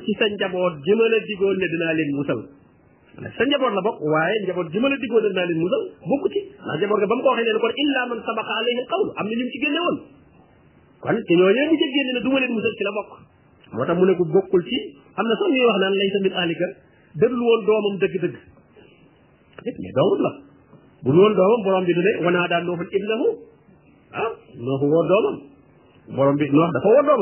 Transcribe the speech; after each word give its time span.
ci 0.00 0.12
sa 0.16 0.24
njaboot 0.28 0.74
ji 0.84 0.92
ma 0.94 1.06
la 1.12 1.18
digoon 1.26 1.56
ne 1.60 1.66
dinaa 1.72 1.92
leen 1.98 2.10
musal 2.16 2.40
sa 3.36 3.42
njaboot 3.44 3.72
la 3.76 3.80
bokk 3.84 4.00
waaye 4.00 4.36
njaboot 4.46 4.68
ji 4.72 4.78
ma 4.80 4.88
la 4.88 4.96
digoon 4.96 5.22
ne 5.24 5.28
dinaa 5.28 5.46
leen 5.50 5.60
musal 5.60 5.82
bokku 6.08 6.28
ci 6.32 6.38
ndax 6.56 6.78
njaboot 6.80 6.98
nga 7.00 7.06
ba 7.10 7.14
mu 7.16 7.22
ko 7.24 7.28
waxee 7.32 7.46
ne 7.52 7.58
kon 7.60 7.72
illa 7.84 8.02
man 8.08 8.18
sabaqa 8.26 8.52
alayhi 8.56 8.80
alqawl 8.84 9.08
am 9.20 9.26
na 9.28 9.34
lim 9.36 9.48
ci 9.52 9.58
génne 9.64 9.80
woon 9.84 9.96
kon 11.02 11.14
te 11.28 11.34
ñooñee 11.36 11.66
mu 11.68 11.74
ca 11.76 11.84
ne 12.12 12.20
du 12.24 12.30
ma 12.32 12.38
leen 12.40 12.60
ci 12.78 12.82
la 12.84 12.92
bokk 12.96 13.10
moo 13.72 13.84
tax 13.84 13.96
mu 13.98 14.04
ne 14.06 14.12
ko 14.16 14.24
bokkul 14.24 14.62
ci 14.64 14.76
am 15.18 15.26
na 15.28 15.34
sax 15.36 15.48
ñuy 15.52 15.66
wax 15.66 15.76
naan 15.80 15.94
laysa 16.00 16.18
min 16.24 16.32
ahlika 16.40 16.66
déglu 17.20 17.42
woon 17.42 17.62
doomam 17.66 17.94
dëgg-dëgg 18.00 18.36
dëgg 19.64 19.76
mais 19.82 19.92
doomam 19.96 20.20
la 20.24 20.32
bu 21.02 21.08
dul 21.12 21.18
woon 21.20 21.34
doomam 21.36 21.62
borom 21.64 21.84
bi 21.84 21.92
du 21.94 22.00
ne 22.00 22.12
wanaa 22.24 22.46
daan 22.48 22.64
nooxul 22.64 22.88
ibnahu 22.90 23.26
ah, 24.12 24.28
noox 24.56 24.82
dafa 26.74 27.16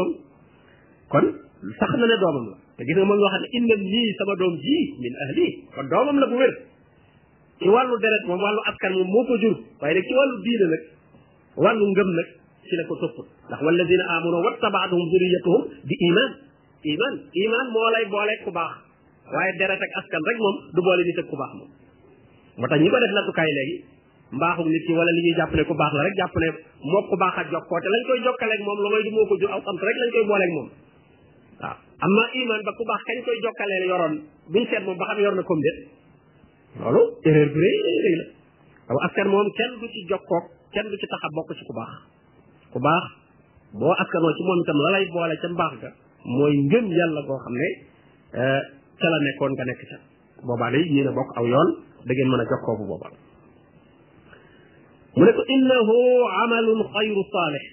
sax 1.60 1.90
na 2.00 2.06
ne 2.08 2.16
doomam 2.16 2.46
la 2.56 2.56
te 2.78 2.84
gis 2.88 2.96
nga 2.96 3.04
moom 3.04 3.18
nga 3.20 3.28
xam 3.34 3.40
ne 3.44 3.48
inna 3.58 3.74
lii 3.92 4.08
sama 4.18 4.34
doom 4.40 4.54
jii 4.64 4.82
min 5.04 5.12
ahli 5.24 5.46
kon 5.76 5.86
doomam 5.92 6.16
la 6.22 6.26
bu 6.30 6.36
wér 6.40 6.52
ci 7.60 7.68
wàllu 7.68 7.96
deret 8.04 8.22
moom 8.28 8.40
wàllu 8.44 8.60
askan 8.70 8.92
moom 8.96 9.08
moo 9.14 9.24
ko 9.28 9.34
jur 9.42 9.54
waaye 9.80 9.94
nag 9.96 10.06
ci 10.08 10.14
wàllu 10.18 10.34
diine 10.46 10.66
nag 10.74 10.82
wàllu 11.64 11.84
ngëm 11.92 12.08
nag 12.20 12.28
ci 12.68 12.74
la 12.80 12.84
ko 12.88 12.94
topp 13.02 13.16
ndax 13.48 13.60
walladina 13.66 14.04
amanu 14.16 14.38
wattabaatuhum 14.46 15.06
zuriyatuhum 15.12 15.62
bi 15.88 15.94
iman 16.08 16.28
iman 16.96 17.14
iman 17.44 17.66
moo 17.74 17.88
lay 17.94 18.04
boole 18.12 18.34
ku 18.44 18.50
baax 18.56 18.72
waaye 19.34 19.52
deret 19.60 19.80
ak 19.84 19.92
askan 20.00 20.22
rek 20.28 20.38
moom 20.44 20.56
du 20.74 20.80
boole 20.86 21.02
nit 21.04 21.18
ak 21.20 21.26
ku 21.30 21.36
baax 21.40 21.52
moom 21.60 21.70
moo 22.58 22.68
tax 22.70 22.78
ñi 22.80 22.88
ko 22.88 22.96
def 23.04 23.12
nattukaay 23.12 23.52
léegi 23.58 23.76
mbaaxu 24.36 24.64
nit 24.64 24.84
ki 24.88 24.92
wala 24.96 25.12
li 25.12 25.22
ñuy 25.26 25.34
jàpp 25.36 25.52
ne 25.58 25.62
ku 25.68 25.74
baax 25.76 25.92
la 25.92 26.02
rek 26.08 26.14
jàpp 26.20 26.34
ne 26.42 26.48
moo 26.88 27.02
ku 27.10 27.16
baax 27.20 27.34
ak 27.40 27.46
jokkoo 27.52 27.80
te 27.84 27.88
lañ 27.92 28.02
koy 28.08 28.18
jokkaleeg 28.24 28.60
moom 28.64 28.78
lu 28.84 28.88
may 28.92 29.02
du 29.04 29.10
moo 29.16 29.26
ko 29.28 29.34
jur 29.40 29.50
aw 29.54 29.60
sant 29.60 29.78
rek 29.88 29.96
lañ 30.02 30.10
koy 30.16 30.24
booleeg 30.32 30.52
moom 30.56 30.68
amma 32.00 32.24
iman 32.42 32.60
ba 32.66 32.72
ku 32.76 32.82
baax 32.88 33.00
kañ 33.04 33.18
koy 33.24 33.36
jokkaleel 33.44 33.84
yoroon 33.92 34.14
buñ 34.52 34.64
seet 34.68 34.82
moom 34.84 34.96
ba 34.96 35.04
xam 35.10 35.18
yor 35.20 35.34
na 35.36 35.42
comme 35.44 35.60
déet 35.64 35.78
loolu 36.80 37.02
erreur 37.28 37.48
bu 37.52 37.58
rëy 37.64 37.76
rëy 37.84 37.98
rëy 38.04 38.16
la 38.20 38.26
aw 38.90 38.96
askan 39.06 39.28
moom 39.28 39.48
kenn 39.58 39.72
du 39.80 39.86
ci 39.92 40.00
jokkoog 40.08 40.44
kenn 40.72 40.86
du 40.88 40.96
ci 40.96 41.06
tax 41.06 41.20
a 41.24 41.28
bokk 41.36 41.52
ci 41.58 41.64
ku 41.68 41.74
baax 41.76 41.92
ku 42.72 42.78
baax 42.84 43.04
boo 43.76 43.92
askanoo 44.00 44.32
ci 44.36 44.42
moom 44.48 44.60
itam 44.64 44.78
la 44.84 44.90
lay 44.96 45.04
boole 45.12 45.34
ca 45.44 45.48
mbaax 45.52 45.72
ga 45.80 45.90
mooy 46.36 46.54
ngëm 46.68 46.86
yàlla 46.96 47.20
goo 47.28 47.38
xam 47.44 47.54
ne 47.60 47.68
ca 49.00 49.06
la 49.12 49.18
nekkoon 49.26 49.52
nga 49.54 49.64
nekk 49.68 49.82
ca 49.90 49.96
boobaa 50.46 50.70
day 50.72 50.84
yéen 50.94 51.08
a 51.10 51.12
bokk 51.18 51.30
aw 51.38 51.44
yoon 51.52 51.70
da 52.06 52.10
ngeen 52.16 52.28
mën 52.32 52.40
a 52.44 52.48
jokkoo 52.50 52.76
bu 52.80 52.84
boobaa 52.90 53.12
mu 55.16 55.22
ne 55.24 55.32
ko 55.36 55.42
innahu 55.54 55.94
amalun 56.44 56.80
xayru 56.96 57.22
saalih 57.34 57.66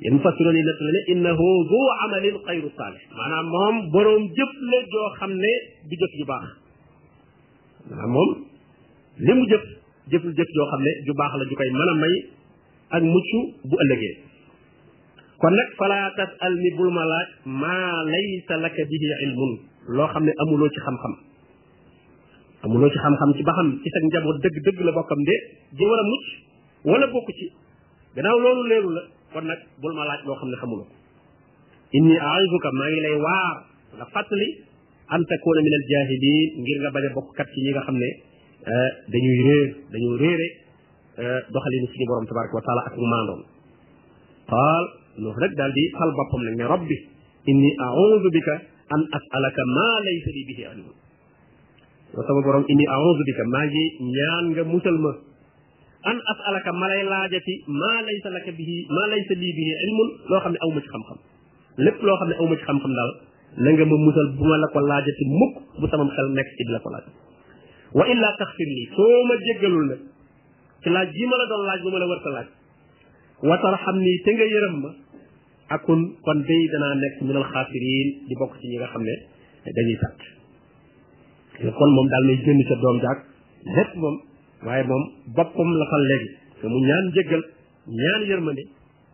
yéen 0.00 0.14
mufassiroon 0.16 0.54
yi 0.58 0.62
nett 0.66 0.80
ne 0.88 1.00
innahu 1.12 1.46
zu 1.70 1.80
amalin 2.04 2.36
xayru 2.48 2.68
saalih 2.78 3.02
maanaam 3.20 3.46
moom 3.54 3.74
boroom 3.94 4.22
jëf 4.38 4.50
la 4.70 4.78
joo 4.92 5.08
xam 5.18 5.30
ne 5.42 5.52
du 5.90 5.94
jëf 6.02 6.12
ju 6.20 6.24
baax 6.32 6.46
maanaam 7.90 8.10
moom 8.16 8.30
li 9.26 9.32
mu 9.38 9.44
jëf 9.52 9.64
jëful 10.12 10.34
jëf 10.38 10.50
joo 10.56 10.66
xam 10.72 10.82
ne 10.86 10.92
ju 11.06 11.12
baax 11.22 11.32
la 11.40 11.44
ju 11.50 11.54
koy 11.60 11.70
mën 11.78 11.88
a 11.92 11.94
may 12.02 12.14
ak 12.96 13.02
mucc 13.12 13.28
bu 13.70 13.74
ëllëgee 13.84 14.14
kon 15.42 15.54
nag 15.58 15.70
fala 15.78 15.98
tasal 16.20 16.54
ni 16.62 16.70
bul 16.78 16.90
ma 16.96 17.04
laaj 17.12 17.28
maa 17.62 17.92
laysa 18.14 18.54
laka 18.62 18.82
bihi 18.90 19.06
ilmun 19.26 19.52
loo 19.98 20.08
xam 20.14 20.24
ne 20.28 20.32
amuloo 20.42 20.68
ci 20.74 20.80
xam-xam 20.86 21.14
amuloo 22.64 22.90
ci 22.92 22.98
xam-xam 23.02 23.30
ci 23.36 23.42
ba 23.48 23.52
xam 23.58 23.68
ci 23.82 23.88
sa 23.92 23.98
njaboot 24.06 24.36
dëgg-dëgg 24.44 24.78
la 24.86 24.92
bokkam 24.96 25.20
de 25.28 25.36
ji 25.78 25.84
war 25.90 26.02
mucc 26.10 26.26
wala 26.88 27.06
bokk 27.12 27.28
ci 27.40 27.46
gannaaw 28.14 28.38
loolu 28.44 28.64
leeru 28.72 28.90
la 28.96 29.02
kon 29.32 29.44
nag 29.48 29.60
bul 29.80 29.92
ma 29.96 30.02
laaj 30.08 30.20
loo 30.26 30.36
xam 30.40 30.50
ne 30.52 30.56
xamuloo 30.62 30.88
ko 30.88 30.94
inni 31.98 32.16
a'izuka 32.28 32.68
maa 32.78 32.88
ngi 32.92 33.00
lay 33.06 33.16
waar 33.24 33.56
nga 33.96 34.06
fàttali 34.14 34.48
an 35.14 35.22
takuna 35.30 35.60
min 35.66 35.74
al 35.80 35.84
jahilin 35.92 36.48
ngir 36.62 36.78
nga 36.82 36.90
bañ 36.94 37.04
a 37.08 37.10
bokk 37.16 37.28
kat 37.38 37.48
ci 37.52 37.58
ñi 37.64 37.70
nga 37.74 37.84
xam 37.86 37.96
ne 38.02 38.10
dañuy 39.12 39.38
réer 39.48 39.66
dañoo 39.92 40.14
réere 40.22 40.48
doxalin 41.54 41.84
suñu 41.90 42.06
borom 42.10 42.26
tabaraka 42.28 42.54
wa 42.58 42.64
taala 42.66 42.82
ak 42.88 42.94
maandoom 43.12 43.42
qaal 44.52 44.84
nuux 45.22 45.36
nag 45.42 45.52
daal 45.58 45.72
di 45.76 45.82
fal 45.98 46.10
boppam 46.18 46.40
nag 46.46 46.54
ne 46.60 46.64
rabbi 46.72 46.96
inni 47.50 47.70
a'udhu 47.86 48.28
bika 48.36 48.54
an 48.94 49.00
as'alaka 49.18 49.62
ma 49.76 49.88
laysa 50.06 50.30
li 50.36 50.42
bihi 50.48 50.64
ilm 50.74 50.88
sama 52.26 52.40
borom 52.46 52.64
inni 52.72 52.84
a'udhu 52.94 53.22
bika 53.28 53.42
maa 53.54 53.66
ngi 53.72 53.84
ñaan 54.16 54.44
nga 54.52 54.64
musal 54.72 54.98
ma 55.04 55.12
an 56.06 56.14
as'alaka 56.32 56.70
ma 56.80 56.86
lay 56.90 57.02
laajati 57.12 57.54
ma 57.66 57.92
laysa 58.06 58.30
laka 58.34 58.50
bihi 58.58 58.76
ma 58.96 59.04
laysa 59.12 59.34
li 59.42 59.50
bihi 59.58 59.72
ilmun 59.86 60.08
loo 60.30 60.40
xam 60.44 60.52
ne 60.54 60.58
awma 60.66 60.80
ci 60.84 60.88
xam-xam 60.94 61.18
lépp 61.86 61.98
loo 62.06 62.16
xam 62.20 62.28
ne 62.30 62.34
awma 62.42 62.54
ci 62.56 62.62
xam-xam 62.68 62.92
daal 62.98 63.10
na 63.64 63.68
nga 63.74 63.84
ma 63.84 63.96
musal 64.06 64.28
bu 64.38 64.44
ma 64.50 64.56
la 64.62 64.66
ko 64.74 64.78
laajati 64.80 65.24
mukk 65.40 65.54
bu 65.80 65.86
sama 65.90 66.06
xel 66.16 66.28
nekk 66.38 66.48
ci 66.58 66.62
di 66.66 66.72
la 66.76 66.80
ko 66.84 66.88
laaj 66.94 67.06
wa 67.98 68.04
illa 68.14 68.28
taxfir 68.38 68.68
lii 68.76 68.86
soo 68.96 69.18
ma 69.28 69.34
jéggalul 69.46 69.86
nag 69.90 70.00
ci 70.84 70.88
laaj 70.94 71.08
ji 71.18 71.24
ma 71.30 71.36
la 71.40 71.44
doon 71.50 71.60
laaj 71.68 71.80
bu 71.84 71.88
ma 71.94 71.98
la 72.02 72.06
war 72.10 72.20
ta 72.24 72.30
laaj 72.36 72.48
wa 73.48 73.54
tarxam 73.62 73.96
nii 74.06 74.18
te 74.24 74.30
nga 74.38 74.46
yërëm 74.54 74.76
ma 74.84 74.90
akun 75.74 76.00
kon 76.24 76.38
day 76.48 76.62
danaa 76.72 76.94
nekk 77.02 77.14
minal 77.26 77.42
xaasiriin 77.52 78.08
di 78.28 78.34
bokk 78.40 78.52
ci 78.60 78.66
ñi 78.70 78.76
nga 78.80 78.88
xam 78.94 79.02
ne 79.08 79.14
dañuy 79.76 79.98
tàtt 80.02 80.20
kon 81.78 81.90
moom 81.96 82.06
daal 82.12 82.24
nay 82.28 82.36
jënd 82.46 82.60
ca 82.68 82.74
doom 82.84 82.96
jaag 83.04 83.18
lépp 83.76 83.92
moom 84.02 84.16
waaye 84.66 84.84
moom 84.84 85.02
boppam 85.38 85.70
la 85.80 85.86
fal 85.90 86.04
léegi 86.10 86.28
mu 86.62 86.78
ñaan 86.86 87.04
njëggal 87.12 87.42
ñaan 88.02 88.22
yërmande 88.28 88.62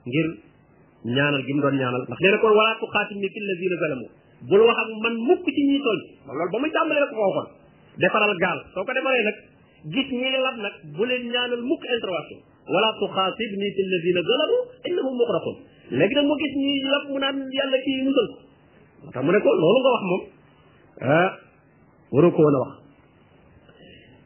ngir 0.09 0.29
ñaanal 1.05 1.43
gi 1.47 1.53
mu 1.55 1.61
doon 1.61 1.77
ñaanal 1.77 2.03
ndax 2.07 2.19
nee 2.21 2.31
na 2.33 2.39
kon 2.39 2.53
walaa 2.59 2.77
tuxaatim 2.81 3.19
ni 3.21 3.29
fil 3.29 3.45
lazina 3.49 3.77
zalamu 3.83 4.07
bul 4.49 4.63
wax 4.69 4.79
man 5.05 5.15
mukk 5.29 5.45
ci 5.55 5.63
ñi 5.69 5.79
tooñ 5.85 6.01
moom 6.25 6.35
loolu 6.39 6.51
ba 6.53 6.59
muy 6.61 6.71
tàmbalee 6.73 7.01
la 7.03 7.07
ko 7.11 7.15
ko 7.17 7.27
waxoon 7.29 7.49
defaral 8.01 8.33
gaal 8.43 8.59
soo 8.75 8.85
ko 8.87 8.93
defaree 8.97 9.25
nag 9.29 9.37
gis 9.93 10.09
ñi 10.19 10.29
lab 10.45 10.57
nag 10.65 10.75
bu 10.97 11.03
leen 11.09 11.23
ñaanal 11.33 11.63
mukk 11.71 11.83
intervention 11.95 12.41
wala 12.73 12.89
tuxaatib 13.01 13.51
ni 13.61 13.69
fi 13.77 13.81
zalamu 14.31 14.57
innahum 14.89 15.15
muxraqun 15.21 15.55
léegi 15.99 16.15
nag 16.17 16.27
mu 16.31 16.35
gis 16.41 16.55
ñi 16.63 16.73
lab 16.93 17.05
mu 17.13 17.19
naan 17.23 17.37
yàlla 17.57 17.79
kii 17.85 18.01
musal 18.07 18.29
ko 19.13 19.13
moo 19.13 19.13
tax 19.15 19.21
mu 19.25 19.31
ne 19.33 19.39
ko 19.45 19.51
loolu 19.63 19.79
wax 19.95 20.03
moom 20.11 20.23
ah 21.13 21.29
waroo 22.17 22.33
wax 22.33 22.71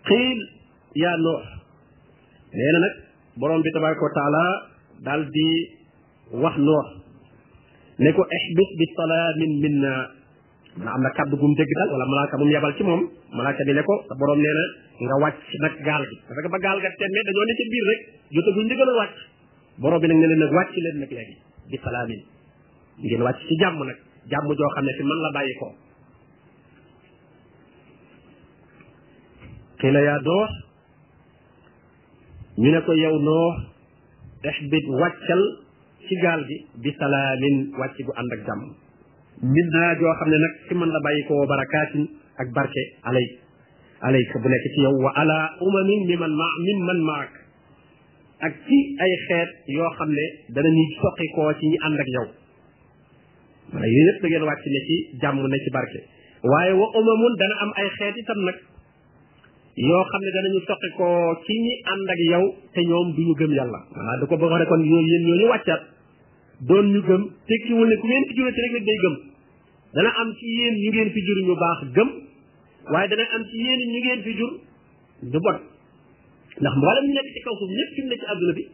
xiil 0.09 0.41
yaa 1.03 1.16
noox 1.25 1.43
nee 2.59 2.72
nag 2.84 2.94
borom 3.41 3.60
bi 3.66 3.71
tabaraka 3.76 4.00
wa 4.06 4.12
taala 4.19 4.44
daal 5.06 5.22
di 5.37 5.47
wax 6.32 6.56
noox 6.59 6.87
ne 7.99 8.10
ko 8.16 8.22
ihbis 8.38 8.71
bi 8.81 8.87
salaamin 8.97 9.53
minna 9.65 9.93
na 10.84 10.91
am 10.93 11.03
na 11.03 11.10
kaddu 11.10 11.37
gum 11.37 11.53
dégg 11.54 11.72
daal 11.78 11.91
wala 11.94 12.04
malaaka 12.12 12.37
mu 12.38 12.44
yabal 12.53 12.72
ci 12.76 12.82
moom 12.88 13.03
malaaka 13.37 13.65
bi 13.66 13.72
ne 13.76 13.82
ko 13.82 13.94
sa 14.09 14.15
borom 14.19 14.38
nga 15.03 15.15
wàcc 15.25 15.49
nag 15.62 15.75
gaal 15.87 16.04
bi 16.09 16.16
parce 16.28 16.41
que 16.43 16.49
ba 16.49 16.59
gaal 16.59 16.78
ga 16.81 16.91
temme 16.99 17.20
dañoo 17.28 17.44
ne 17.49 17.55
ci 17.59 17.65
biir 17.72 17.84
rek 17.91 18.00
jotaguñ 18.38 18.65
ndigal 18.65 18.88
a 18.93 18.94
wàcc 19.00 19.16
borom 19.81 20.00
bi 20.00 20.06
nag 20.09 20.16
ne 20.16 20.26
leen 20.26 20.41
nag 20.43 20.53
wàcc 20.59 20.75
leen 20.84 20.97
nag 21.00 21.10
léegi 21.16 21.37
bi 21.70 21.76
ngeen 21.76 23.22
wàcc 23.26 23.41
ci 23.49 23.55
jàmm 23.60 23.78
nag 23.88 23.97
jàmm 24.31 24.47
joo 24.59 24.70
xam 24.75 24.84
ne 24.84 24.93
ci 24.97 25.03
man 25.09 25.19
la 25.26 25.31
bàyyi 25.37 25.55
ko 25.60 25.69
qiila 29.78 30.00
yaa 30.09 30.19
doox 30.26 30.50
ñu 32.62 32.70
ne 32.74 32.80
ko 32.86 32.92
yow 32.94 33.14
noo 33.22 33.48
ihbit 34.50 34.84
wàccal 35.00 35.42
ci 36.06 36.14
gaal 36.22 36.42
gi 36.48 36.56
bi 36.82 36.91
salaamin 36.98 37.56
wàcc 37.80 37.96
gu 38.06 38.12
ànd 38.20 38.32
ak 38.36 38.41
jàmm 38.46 38.62
min 39.54 39.66
naa 39.74 39.94
joo 40.00 40.12
xam 40.19 40.28
ne 40.30 40.38
nag 40.44 40.54
ci 40.66 40.72
mën 40.74 40.91
la 40.94 41.00
bàyyi 41.04 41.22
koo 41.28 41.46
barakaatin 41.50 42.04
ak 42.42 42.48
barke 42.56 42.82
alay 43.08 43.26
alayka 44.08 44.36
bu 44.42 44.48
nekk 44.48 44.64
ci 44.74 44.80
yow 44.86 44.94
wa 45.04 45.10
umamin 45.66 46.00
mi 46.08 46.14
man 46.22 46.32
min 46.66 46.78
man 46.86 47.00
maak 47.08 47.30
ak 48.46 48.52
ci 48.66 48.78
ay 49.02 49.12
xeet 49.28 49.50
yoo 49.76 49.90
xam 49.98 50.08
ne 50.19 50.25
danañuy 50.54 50.88
soqi 51.00 51.28
koo 51.34 51.50
ci 51.58 51.64
ñi 51.70 51.78
ànd 51.86 51.98
ak 52.02 52.08
yow 52.16 52.26
maanaam 53.72 53.90
yooyu 53.92 54.06
yëpp 54.08 54.22
da 54.22 54.26
ngeen 54.28 54.46
wàcc 54.50 54.64
ne 54.75 54.80
ci 54.88 54.96
jàmm 55.22 55.44
ne 55.52 55.58
ci 55.64 55.70
barke 55.76 56.00
waaye 56.50 56.72
wa 56.81 56.87
umamun 56.99 57.34
dana 57.40 57.54
am 57.62 57.70
ay 57.81 57.88
xeet 57.99 58.14
itam 58.22 58.40
nag 58.46 58.54
yoo 59.86 60.00
xam 60.10 60.20
ne 60.26 60.30
dana 60.34 60.48
ñu 60.54 60.60
ko 60.98 61.06
ci 61.46 61.54
ñi 61.62 61.72
ànd 61.92 62.08
ak 62.14 62.20
yow 62.30 62.44
te 62.75 62.80
ñoom 62.82 63.14
du 63.14 63.22
ñu 63.22 63.34
gëm 63.38 63.52
yàlla 63.54 63.80
voilà 63.94 64.12
da 64.20 64.26
ko 64.26 64.36
bëgg 64.36 64.52
a 64.54 64.58
rekon 64.58 64.80
yooyu 64.90 65.16
ñoo 65.26 65.38
ñu 65.38 65.46
wàccaat 65.52 65.82
doon 66.66 66.86
ñu 66.92 67.00
gëm 67.06 67.22
tekkiwul 67.46 67.86
ne 67.88 67.96
ku 68.00 68.06
ngeen 68.06 68.25
fi 68.28 68.34
jurati 68.36 68.58
dana 69.94 70.10
am 70.20 70.28
ci 70.34 70.46
yéen 70.58 70.75
ñu 70.82 70.88
ngeen 70.90 71.10
fi 71.14 71.20
jur 71.26 71.38
ñu 71.46 71.54
baax 71.62 71.78
gëm 71.94 72.08
waaye 72.90 73.08
dana 73.08 73.25
am 73.38 73.42
ci 73.48 73.56
yéen 73.64 73.80
ñu 73.92 73.98
ngeen 74.04 74.20
fi 74.26 74.32
ndax 75.30 76.75
mboolem 76.80 77.04
ñu 77.06 77.14
nekk 77.14 77.28
ci 77.34 77.40
kaw 77.46 77.54
suuf 77.58 77.70
ñëpp 77.70 77.90
fi 77.94 78.00
mu 78.02 78.08
nekk 78.08 78.22
ci 78.22 78.26
àdduna 78.34 78.52
bi 78.58 78.64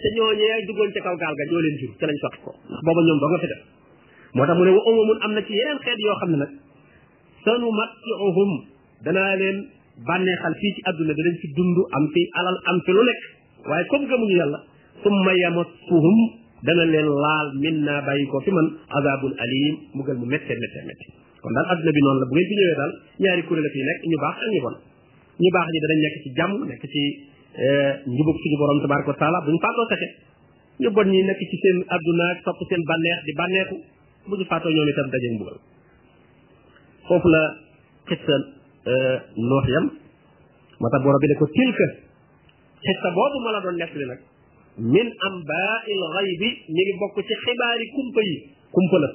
te 0.00 0.08
ñooñee 0.16 0.64
duggoon 0.66 0.90
ca 0.94 1.00
kaw 1.04 1.16
gaal 1.20 1.34
ga 1.36 1.44
ñoo 1.52 1.60
leen 1.64 1.76
jur 1.84 1.90
te 2.00 2.04
lañ 2.06 2.16
soqi 2.22 2.38
ko 2.44 2.50
ndax 2.64 2.80
booba 2.86 3.00
ñoom 3.04 3.18
doo 3.20 3.28
nga 3.30 3.38
fi 3.44 3.48
def 3.52 3.62
moo 4.34 4.46
tax 4.46 4.56
mu 4.56 4.64
ne 4.64 4.70
wa 4.76 4.82
umamun 4.88 5.18
am 5.20 5.32
na 5.36 5.40
ci 5.44 5.52
yeneen 5.52 5.78
xeet 5.84 5.98
yoo 6.06 6.16
xam 6.20 6.30
ne 6.32 6.36
nag 6.42 6.50
sanu 7.44 7.68
mattiuhum 7.78 8.50
danaa 9.04 9.36
leen 9.40 9.58
bànneexal 10.08 10.54
fii 10.60 10.72
ci 10.76 10.80
àdduna 10.90 11.12
danañ 11.18 11.36
fi 11.42 11.46
dund 11.56 11.76
am 11.98 12.04
fi 12.14 12.20
alal 12.40 12.56
am 12.72 12.78
fi 12.86 12.90
lu 12.96 13.02
nekk 13.08 13.20
waaye 13.70 13.84
comme 13.92 14.06
gëmuñu 14.12 14.34
yàlla 14.40 14.58
summa 15.02 15.32
yamassuhum 15.42 16.18
dana 16.66 16.84
leen 16.92 17.08
laal 17.24 17.48
min 17.62 17.76
naa 17.86 18.00
bàyyi 18.08 18.26
ko 18.32 18.38
fi 18.44 18.50
man 18.58 18.66
azabun 19.00 19.32
alim 19.44 19.74
mbugal 19.94 20.16
mu 20.20 20.26
méttee 20.32 20.56
méttee 20.62 20.84
méttee 20.88 21.08
kon 21.42 21.52
daal 21.56 21.66
àdduna 21.74 21.92
bi 21.96 22.00
noon 22.04 22.18
la 22.20 22.26
bu 22.30 22.34
fi 22.50 22.54
ñëwee 22.58 22.76
daal 22.80 22.92
ñaari 23.22 23.42
kuréel 23.48 23.64
la 23.66 23.70
fii 23.74 23.84
nekk 23.90 24.00
ñu 24.10 24.16
baax 24.24 24.36
ak 24.44 24.48
ñu 24.54 24.60
bon 24.66 24.74
ñu 25.42 25.48
baax 25.54 25.66
ñi 25.72 25.78
danañ 25.84 26.00
nekk 26.04 26.16
ci 26.24 26.28
jàmm 26.38 26.52
nekk 26.70 26.82
ci 26.92 27.02
eh, 27.62 27.92
njubug 28.12 28.36
suñu 28.42 28.56
borom 28.60 28.78
tabaraka 28.82 29.08
wa 29.12 29.16
taala 29.20 29.38
bu 29.44 29.48
ñu 29.54 29.60
faatoo 29.64 29.86
saxe 29.90 30.08
ñu 30.82 30.88
bon 30.96 31.06
ñi 31.12 31.20
nekk 31.28 31.38
ci 31.50 31.56
seen 31.62 31.78
àdduna 31.94 32.24
ak 32.34 32.38
topp 32.46 32.60
seen 32.68 32.82
bànneex 32.90 33.18
di 33.26 33.32
bànneexu 33.40 33.76
bu 34.28 34.34
ñu 34.38 34.44
faatoo 34.50 34.72
ñoom 34.74 34.88
itam 34.92 35.08
dajeeg 35.12 35.32
mbugal 35.36 35.58
foofu 37.08 37.28
noox 39.48 39.66
yam 39.74 39.86
ma 40.82 40.88
tax 40.94 41.02
borom 41.06 41.20
bi 41.24 41.28
ne 41.28 41.34
ko 41.40 41.46
tilka 41.58 41.86
xissa 42.84 43.08
boobu 43.18 43.38
ma 43.44 43.50
la 43.56 43.60
doon 43.66 43.76
nettali 43.82 44.04
nag 44.10 44.20
min 44.96 45.06
amba'il 45.28 46.02
ghaybi 46.16 46.50
mi 46.76 46.82
ngi 46.86 46.92
bokk 47.02 47.16
ci 47.28 47.34
xibaari 47.44 47.86
kumpa 47.96 48.20
yi 48.28 48.34
kumpa 48.78 48.96
la 49.04 49.08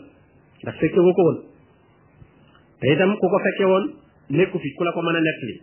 ndax 0.63 0.75
fekke 0.83 0.99
ko 1.15 1.21
woon 1.27 1.37
te 2.81 2.85
itam 2.93 3.11
ku 3.19 3.25
ko 3.33 3.37
fekke 3.47 3.65
woon 3.71 3.85
nekku 4.37 4.57
fi 4.63 4.67
ku 4.77 4.83
la 4.85 4.91
ko 4.95 5.01
mën 5.05 5.17
a 5.19 5.21
nettali 5.25 5.55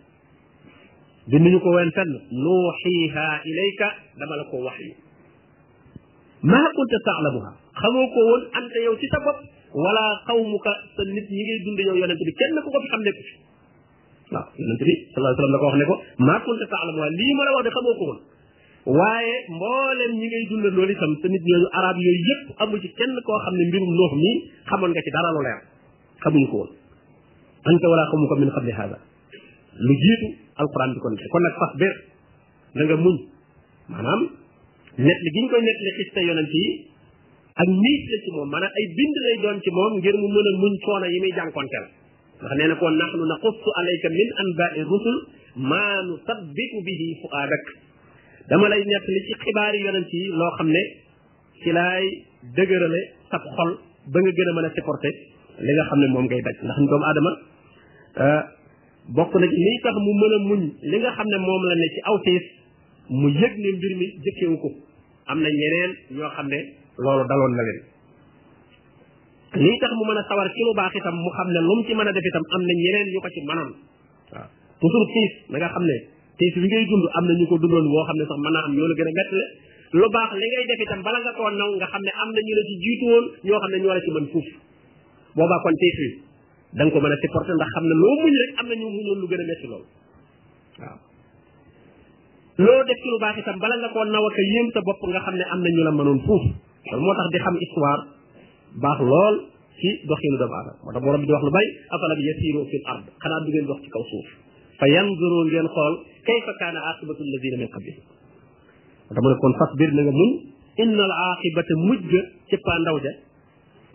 bind 1.29 1.45
ñu 1.53 1.59
ko 1.63 1.69
woon 1.77 1.91
fenn 1.97 2.11
nuuxiha 2.43 3.27
ilayka 3.51 3.87
dama 4.19 4.35
la 4.39 4.45
ko 4.51 4.55
wax 4.65 4.77
yi 4.87 4.91
ma 6.51 6.59
kunta 6.75 6.97
ta'lamuha 7.07 7.51
xamoo 7.81 8.07
ko 8.15 8.19
woon 8.29 8.41
anta 8.59 8.79
yow 8.85 8.95
ci 9.01 9.07
sa 9.13 9.19
bopp 9.25 9.39
wala 9.83 10.05
qawmuka 10.27 10.71
sa 10.95 11.01
nit 11.15 11.27
ñi 11.35 11.41
ngay 11.45 11.59
dund 11.65 11.79
yow 11.87 11.95
yonent 12.01 12.19
bi 12.27 12.33
kenn 12.39 12.55
ku 12.63 12.69
ko 12.73 12.79
fi 12.83 12.87
xam 12.93 13.01
nekku 13.05 13.23
fi 13.29 13.35
waaw 14.33 14.45
yonent 14.57 14.81
bi 14.87 14.93
sallallahu 15.13 15.33
alayhi 15.33 15.41
wasallam 15.41 15.53
la 15.53 15.61
ko 15.61 15.67
wax 15.69 15.75
ne 15.79 15.85
ko 15.89 15.95
ma 16.29 16.35
kunta 16.45 16.65
ta'lamu 16.67 16.99
lii 17.19 17.33
ma 17.39 17.43
la 17.47 17.51
wax 17.57 17.63
de 17.67 17.71
xamoo 17.77 17.95
ko 17.99 18.03
woon 18.09 18.19
waaye 18.99 19.35
mboolem 19.55 20.11
ñi 20.19 20.25
ngay 20.29 20.43
dundal 20.49 20.73
loolu 20.77 20.93
itam 20.97 21.11
te 21.21 21.27
nit 21.33 21.43
ñooñu 21.49 21.67
arab 21.79 21.95
yooyu 22.05 22.23
yépp 22.29 22.43
amu 22.63 22.75
ci 22.83 22.87
kenn 22.97 23.13
koo 23.25 23.37
xam 23.45 23.53
ne 23.57 23.63
mbirum 23.69 23.91
noox 23.99 24.11
mi 24.23 24.31
xamoon 24.71 24.89
nga 24.93 25.01
ci 25.05 25.11
dara 25.15 25.29
lu 25.35 25.39
leer 25.45 25.59
xamuñ 26.23 26.43
ko 26.51 26.55
woon 26.59 26.71
anta 27.69 27.85
wala 27.91 28.03
xamu 28.11 28.25
ko 28.29 28.35
min 28.41 28.49
qabli 28.57 28.73
hada 28.79 28.97
lu 29.87 29.93
jiitu 30.03 30.27
alquran 30.61 30.89
bi 30.95 30.99
kon 31.03 31.13
kon 31.31 31.41
nag 31.45 31.55
fas 31.61 31.71
bir 31.79 31.93
da 32.75 32.81
nga 32.85 32.95
muñ 33.05 33.15
maanaam 33.91 34.21
netli 35.05 35.29
giñ 35.35 35.45
koy 35.51 35.61
netli 35.67 35.89
xista 35.99 36.19
yonent 36.27 36.49
yi 36.61 36.65
ak 37.61 37.69
niit 37.83 38.03
la 38.11 38.17
ci 38.25 38.29
moom 38.35 38.47
maanaam 38.53 38.73
ay 38.77 38.85
bind 38.97 39.15
lay 39.25 39.35
doon 39.45 39.57
ci 39.63 39.69
moom 39.77 39.91
ngir 40.01 40.15
mu 40.21 40.27
mën 40.33 40.47
a 40.49 40.51
muñ 40.61 40.73
coono 40.85 41.05
yi 41.13 41.17
muy 41.21 41.33
jànkonteel 41.39 41.85
ndax 42.43 42.55
nee 42.59 42.67
na 42.67 42.75
ko 42.75 42.85
nahnu 42.91 43.23
naqussu 43.33 43.67
alayka 43.79 44.07
min 44.15 44.27
anba'i 44.43 44.81
rusul 44.91 45.17
maa 45.71 45.95
nu 46.07 46.13
bi 46.55 46.65
bihi 46.85 47.07
fu'aadak 47.21 47.63
dama 48.49 48.67
lay 48.67 48.83
nett 48.91 49.05
li 49.07 49.19
ci 49.27 49.33
xibaari 49.43 49.79
yonent 49.87 50.11
loo 50.39 50.51
xam 50.57 50.67
ne 50.71 50.81
ci 51.61 51.71
laay 51.71 52.03
dëgërale 52.55 52.99
sab 53.31 53.43
xol 53.55 53.71
ba 54.11 54.17
nga 54.19 54.31
gën 54.37 54.49
a 54.49 54.53
mën 54.55 54.65
a 54.67 54.69
supporter 54.75 55.13
li 55.65 55.71
nga 55.73 55.85
xam 55.89 55.99
ne 55.99 56.07
moom 56.13 56.25
ngay 56.25 56.41
daj 56.45 56.57
ndax 56.65 56.77
doomu 56.91 57.05
aadama 57.09 57.31
euh, 58.23 58.41
bokk 59.15 59.31
na 59.39 59.45
ci 59.47 59.57
lii 59.65 59.79
tax 59.83 59.95
mu 60.05 60.11
mën 60.21 60.33
a 60.35 60.39
muñ 60.49 60.61
li 60.91 60.97
nga 60.99 61.11
xam 61.15 61.27
ne 61.31 61.37
moom 61.47 61.61
la 61.69 61.75
ne 61.81 61.87
ci 61.93 61.99
aw 62.09 62.17
siis 62.25 62.43
mu 63.19 63.27
yëg 63.39 63.53
ne 63.63 63.69
mbir 63.77 63.93
mi 63.99 64.07
jëkkewu 64.25 64.55
ko 64.63 64.69
am 65.31 65.39
na 65.43 65.49
ñeneen 65.49 65.91
ñoo 66.15 66.29
xam 66.35 66.47
ne 66.53 66.59
loolu 67.03 67.23
daloon 67.29 67.53
na 67.55 67.63
leen 67.69 67.87
lii 69.57 69.75
tax 69.81 69.91
mu 69.97 70.03
mën 70.09 70.17
a 70.17 70.23
sawar 70.29 70.47
ci 70.55 70.61
lu 70.65 70.73
baax 70.73 70.91
itam 70.97 71.13
mu 71.21 71.29
xam 71.37 71.47
ne 71.53 71.59
lu 71.61 71.73
mu 71.77 71.83
ci 71.85 71.93
mën 71.93 72.07
a 72.07 72.11
def 72.11 72.25
itam 72.25 72.43
am 72.55 72.61
na 72.65 72.73
ñeneen 72.73 73.07
ñu 73.13 73.19
ko 73.21 73.29
ci 73.29 73.39
mënoon 73.45 73.71
waaw 74.33 74.45
toujours 74.81 75.05
tiis 75.13 75.31
na 75.53 75.57
nga 75.61 75.69
xam 75.73 75.83
ne 75.85 75.97
tiis 76.41 76.53
bi 76.57 76.65
ngay 76.67 76.85
dund 76.89 77.05
am 77.13 77.23
na 77.29 77.33
ñu 77.37 77.45
ko 77.45 77.55
dundoon 77.61 77.85
woo 77.93 78.03
xam 78.09 78.17
ne 78.17 78.25
sax 78.25 78.37
man 78.43 78.51
naa 78.53 78.63
am 78.65 78.73
ñoo 78.73 78.87
la 78.89 78.95
a 78.97 79.05
metti 79.19 79.39
baax 80.17 80.29
li 80.41 80.45
ngay 80.49 80.63
def 80.73 80.79
bala 81.05 81.17
nga 81.21 81.31
koo 81.37 81.45
nga 81.79 81.87
xam 81.93 82.01
ne 82.07 82.11
am 82.21 82.29
na 82.35 82.41
ñu 82.45 82.53
la 82.57 82.63
ci 82.67 82.73
jiitu 82.83 83.05
woon 83.13 83.25
ñoo 83.45 83.59
xam 83.61 83.71
ne 83.73 83.77
ñoo 83.83 83.93
la 83.97 84.01
ci 84.05 84.09
mën 84.15 84.25
fuuf 84.33 84.47
boobaa 85.37 85.61
kon 85.63 85.75
tiis 85.81 85.97
bi 86.01 86.07
da 86.77 86.81
ko 86.89 86.97
mën 87.03 87.13
a 87.15 87.17
supporter 87.21 87.53
ndax 87.57 87.69
xam 87.77 87.85
ne 87.89 87.95
loo 88.01 88.13
muñ 88.25 88.33
rek 88.41 88.51
am 88.59 88.65
na 88.69 88.75
ñu 88.81 88.87
muñoon 88.95 89.19
lu 89.21 89.27
gën 89.31 89.41
a 89.43 89.45
metti 89.49 89.67
loolu 89.71 89.85
waaw 90.81 90.97
loo 92.63 92.81
def 92.89 92.97
ci 93.01 93.07
lu 93.13 93.17
baax 93.23 93.35
itam 93.41 93.57
bala 93.61 93.75
nga 93.81 93.89
koo 93.93 94.03
naw 94.09 94.23
ak 94.29 94.37
a 94.41 94.43
yéem 94.51 94.67
sa 94.73 94.79
bopp 94.87 94.99
nga 95.13 95.21
xam 95.25 95.35
ne 95.39 95.45
am 95.53 95.59
na 95.63 95.69
ñu 95.75 95.81
la 95.87 95.91
mënoon 95.97 96.19
fuuf 96.25 96.43
moo 97.03 97.13
tax 97.17 97.27
di 97.33 97.37
xam 97.45 97.57
histoire 97.65 98.01
baax 98.81 98.99
lool 99.09 99.35
ci 99.79 99.89
doxinu 100.09 100.35
doomu 100.41 100.55
aadama 100.59 100.79
mo 100.85 100.91
tax 100.95 101.03
borom 101.05 101.21
bi 101.23 101.27
di 101.29 101.33
wax 101.35 101.43
lu 101.47 101.51
bay 101.57 101.65
afala 101.95 102.13
bi 102.17 102.23
yasiru 102.29 102.61
fil 102.71 102.83
ard 102.93 103.05
xanaa 103.23 103.39
du 103.45 103.49
ngeen 103.51 103.65
dox 103.69 103.79
ci 103.85 103.89
kaw 103.95 104.03
suuf 104.11 104.27
fa 104.79 104.85
yanzuru 104.95 105.37
ngeen 105.49 105.67
xool 105.75 105.93
kayfa 106.29 106.51
kana 106.61 106.79
aqibatu 106.91 107.21
alladheena 107.25 107.57
min 107.61 107.69
qabli 107.75 107.91
mo 109.13 109.13
tax 109.13 109.21
mo 109.23 109.29
kon 109.43 109.53
fas 109.59 109.71
bir 109.79 109.91
na 109.97 110.01
nga 110.05 110.13
muñ 110.19 110.29
innal 110.83 111.11
aqibata 111.31 111.73
mujj 111.87 112.11
ci 112.49 112.55
pa 112.65 112.73
ndaw 112.81 112.97
ja 113.05 113.11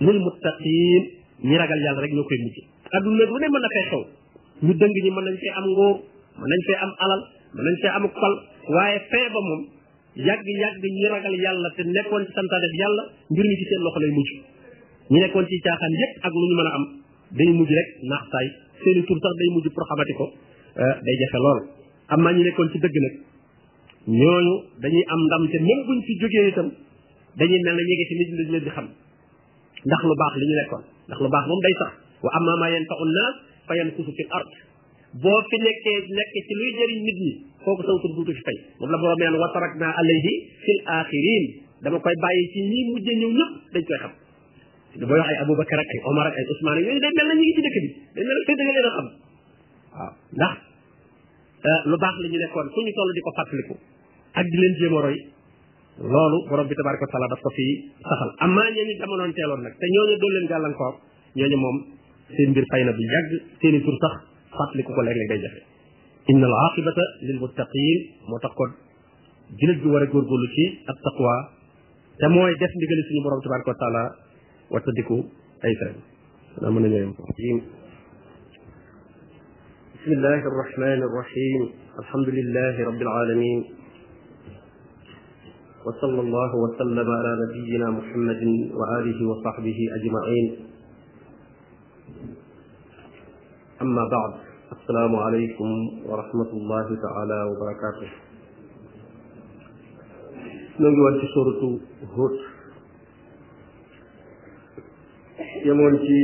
lil 0.07 0.19
muttaqin 0.27 1.03
ñi 1.49 1.55
ragal 1.61 1.81
yàlla 1.87 2.01
rek 2.03 2.13
ñokoy 2.17 2.39
mujj 2.45 2.57
adu 2.97 3.09
aduna 3.15 3.23
bu 3.31 3.35
ne 3.41 3.47
man 3.55 3.61
na 3.65 3.69
fay 3.75 3.85
xew 3.91 4.03
ñu 4.65 4.73
dëng 4.81 4.93
ñi 5.05 5.11
man 5.17 5.25
nañ 5.27 5.37
fay 5.43 5.51
am 5.59 5.67
ngóor 5.73 5.95
man 6.41 6.49
nañ 6.51 6.61
fay 6.67 6.77
am 6.85 6.93
alal 7.05 7.21
man 7.55 7.65
nañ 7.67 7.77
fay 7.83 7.91
am 7.97 8.05
xol 8.15 8.35
waye 8.75 8.99
fay 9.11 9.27
ba 9.35 9.41
mum 9.49 9.61
yag 10.29 10.41
yag 10.63 10.75
ñi 10.97 11.07
ragal 11.15 11.35
yàlla 11.45 11.69
te 11.77 11.83
nekkon 11.95 12.23
ci 12.27 12.31
santaane 12.37 12.69
yàlla 12.81 13.03
mbir 13.31 13.45
ñi 13.51 13.57
ci 13.59 13.65
seen 13.69 13.83
loxo 13.87 14.01
lay 14.03 14.11
mujj 14.21 14.31
ñu 15.11 15.19
nekkoon 15.21 15.47
ci 15.49 15.57
caaxaan 15.65 15.93
yépp 15.99 16.25
ak 16.27 16.33
lu 16.33 16.43
ñu 16.49 16.55
mën 16.57 16.69
a 16.69 16.73
am 16.77 16.85
day 17.37 17.49
mujj 17.59 17.71
rek 17.73 17.89
naax 18.09 18.23
saay 18.31 18.47
seeni 18.85 19.03
tur 19.09 19.17
sax 19.25 19.33
day 19.41 19.49
mujj 19.57 19.67
pour 19.73 19.85
xamati 19.89 20.15
ko 20.19 20.27
day 21.05 21.17
jafe 21.23 21.39
lool 21.45 21.61
am 22.13 22.21
naa 22.25 22.33
ñu 22.37 22.43
nekkoon 22.45 22.69
ci 22.73 22.79
dëgg 22.85 22.97
nag 23.07 23.15
ñooñu 24.21 24.55
dañuy 24.85 25.05
am 25.13 25.21
ndam 25.27 25.43
te 25.51 25.59
même 25.69 25.83
buñ 25.89 25.99
ci 26.05 26.13
jógee 26.21 26.49
itam 26.53 26.69
dañuy 27.41 27.61
mel 27.65 27.75
ne 27.77 27.83
ñege 27.89 28.05
ci 28.09 28.15
nit 28.21 28.29
ñi 28.31 28.45
leen 28.53 28.65
di 28.67 28.71
xam 28.77 28.87
ndax 29.89 30.01
lu 30.09 30.15
baax 30.21 30.33
li 30.41 30.45
ñu 30.49 30.57
nekkoon 30.61 30.83
ndax 31.09 31.19
lu 31.25 31.29
baax 31.33 31.45
moom 31.49 31.61
day 31.65 31.75
sax 31.81 31.91
wa 32.25 32.31
amma 32.37 32.53
ma 32.61 32.67
yanfa'u 32.75 33.05
nas 33.17 33.35
fa 33.67 33.73
yanqusu 33.81 34.13
fil 34.19 34.29
ard 34.37 34.51
boo 35.25 35.41
fi 35.49 35.57
nekkee 35.67 36.01
nekk 36.17 36.35
ci 36.47 36.53
luy 36.61 36.71
jëriñ 36.79 36.99
nit 37.09 37.19
ñi 37.25 37.31
kooku 37.65 37.83
saw 37.89 37.97
tur 38.05 38.13
dutu 38.17 38.33
fi 38.37 38.43
fay 38.47 38.59
moom 38.79 38.91
la 38.93 38.99
borom 39.01 39.17
neen 39.21 39.35
wa 39.41 39.49
tarakna 39.57 39.89
alayhi 40.01 40.33
fil 40.67 40.81
akhirin 40.99 41.45
dama 41.83 41.97
koy 42.05 42.13
bàyyi 42.25 42.43
ci 42.53 42.61
ñi 42.71 42.81
mujjee 42.93 43.17
ñëw 43.21 43.33
ñëpp 43.37 43.55
dañ 43.75 43.85
koy 43.89 43.99
xam 44.05 44.15
booy 44.97 45.19
wax 45.21 45.29
ay 45.33 45.37
Aboubacar 45.45 45.79
ak 45.83 45.91
ay 45.93 45.99
Omar 46.09 46.25
ak 46.33 46.35
ay 46.39 46.45
Ousmane 46.49 46.81
yooyu 46.87 47.01
day 47.03 47.13
mel 47.13 47.27
na 47.29 47.35
ñu 47.37 47.43
ngi 47.45 47.53
ci 47.57 47.61
dëkk 47.65 47.77
bi 47.85 47.89
day 48.17 48.25
mel 48.25 48.37
na 48.39 48.45
tey 48.49 48.57
da 48.57 48.65
a 48.65 48.71
xam 48.73 48.89
waaw 48.89 50.11
ndax 50.39 50.55
euh, 51.69 51.81
lu 51.93 51.97
baax 52.01 52.15
la 52.23 52.29
ñu 52.33 52.39
nekkoon 52.41 52.67
fu 52.73 52.81
ñu 52.81 52.91
toll 52.97 53.11
di 53.13 53.21
ko 53.21 53.31
fàttaliku 53.37 53.75
ak 54.39 54.47
di 54.49 54.57
leen 54.57 54.75
jéem 54.81 54.95
roy 55.05 55.17
loolu 56.01 56.39
borom 56.49 56.67
bi 56.69 56.75
tabaraka 56.75 57.07
wa 57.21 57.29
daf 57.29 57.41
ko 57.45 57.51
fii 57.57 57.73
saxal 58.01 58.31
amaa 58.49 58.69
ñooñu 58.73 58.95
jamonoon 58.97 59.33
teeloon 59.37 59.61
nag 59.61 59.75
te 59.77 59.85
ñooñu 59.93 60.15
doon 60.21 60.33
leen 60.35 60.47
gàllankoor 60.49 60.95
ñooñu 61.37 61.57
moom 61.65 61.77
seen 62.33 62.49
mbir 62.53 62.65
fay 62.73 62.83
na 62.85 62.93
bu 62.97 63.03
yàgg 63.13 63.31
seen 63.61 63.77
tur 63.85 63.97
sax 64.03 64.15
fàttaliku 64.57 64.93
ko 64.97 65.01
léeg-léeg 65.05 65.29
day 65.29 65.41
jafe 65.45 65.61
inna 66.33 66.47
al 66.49 66.57
aqibata 66.73 67.05
lil 67.29 67.39
muttaqin 67.43 67.99
moo 68.29 68.41
tax 68.41 68.53
kon 68.57 68.73
jullit 69.61 69.79
bi 69.85 69.89
war 69.93 70.03
a 70.03 70.07
góorgóorlu 70.09 70.49
ci 70.55 70.65
wattandiku 74.69 75.17
ay 75.65 75.73
سلام 75.81 75.97
xanaa 76.61 77.17
بسم 79.99 80.13
الله 80.17 80.41
الرحمن 80.53 81.01
الرحيم 81.09 81.61
الحمد 81.99 82.29
لله 82.39 82.75
رب 82.91 83.01
العالمين 83.03 83.61
وصلى 85.87 86.21
الله 86.21 86.51
وسلم 86.65 87.09
على 87.19 87.33
نبينا 87.45 87.87
محمد 87.91 88.43
وآله 88.79 89.19
وصحبه 89.31 89.79
أجمعين 89.99 90.47
أما 93.83 94.05
بعد 94.17 94.33
السلام 94.77 95.17
عليكم 95.17 95.69
ورحمة 96.09 96.51
الله 96.61 96.87
تعالى 97.07 97.39
وبركاته 97.51 98.11
نجوى 100.81 101.11
سورة 101.35 101.61
هود 102.17 102.37
yemoon 105.67 105.97
ci 106.05 106.19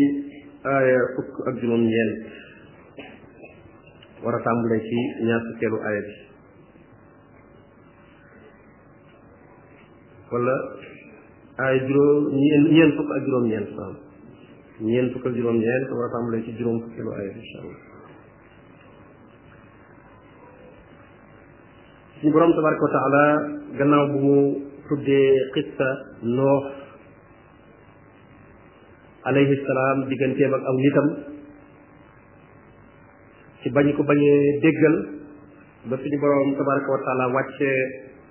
aaya 0.64 0.98
fukk 1.18 1.34
ak 1.50 1.54
juróom 1.62 1.82
ñeent 1.86 2.14
war 4.22 4.34
a 4.38 4.42
tàmbale 4.44 4.78
ci 4.86 4.98
ñaar 5.26 5.40
fukkeelu 5.48 5.78
aaya 5.86 6.00
bi 6.06 6.14
wala 10.32 10.56
aaya 11.58 11.78
ñeent 11.82 12.66
ñeent 12.74 12.92
fukk 12.96 13.10
ak 13.16 13.22
juróom 15.34 15.56
ñeent 15.58 15.88
war 15.94 16.06
a 16.08 16.12
tàmbale 16.14 16.44
ci 16.44 16.50
juróom 16.58 16.78
fukkeelu 16.88 17.10
aaya 17.12 17.30
bi 17.34 17.40
insha 17.42 17.56
allah 17.62 17.78
suñu 22.20 22.32
borom 22.32 22.52
tabaraka 22.54 22.84
wa 22.86 22.94
taala 22.96 23.24
gannaaw 23.78 24.06
bu 24.14 24.18
mu 24.22 24.36
tuddee 24.88 25.30
xissa 25.54 25.88
noox 26.22 26.64
alayhi 29.24 29.56
salaam 29.64 29.96
digganteem 30.08 30.52
ak 30.52 30.62
aw 30.68 30.76
nitam 30.76 31.06
ci 33.64 33.68
bañ 33.72 33.86
ko 33.96 34.02
bañee 34.04 34.60
déggal 34.60 34.94
ba 35.88 35.96
suñu 36.00 36.16
boroom 36.20 36.48
tabaraka 36.56 36.88
wa 36.92 37.32
wàcce 37.36 37.70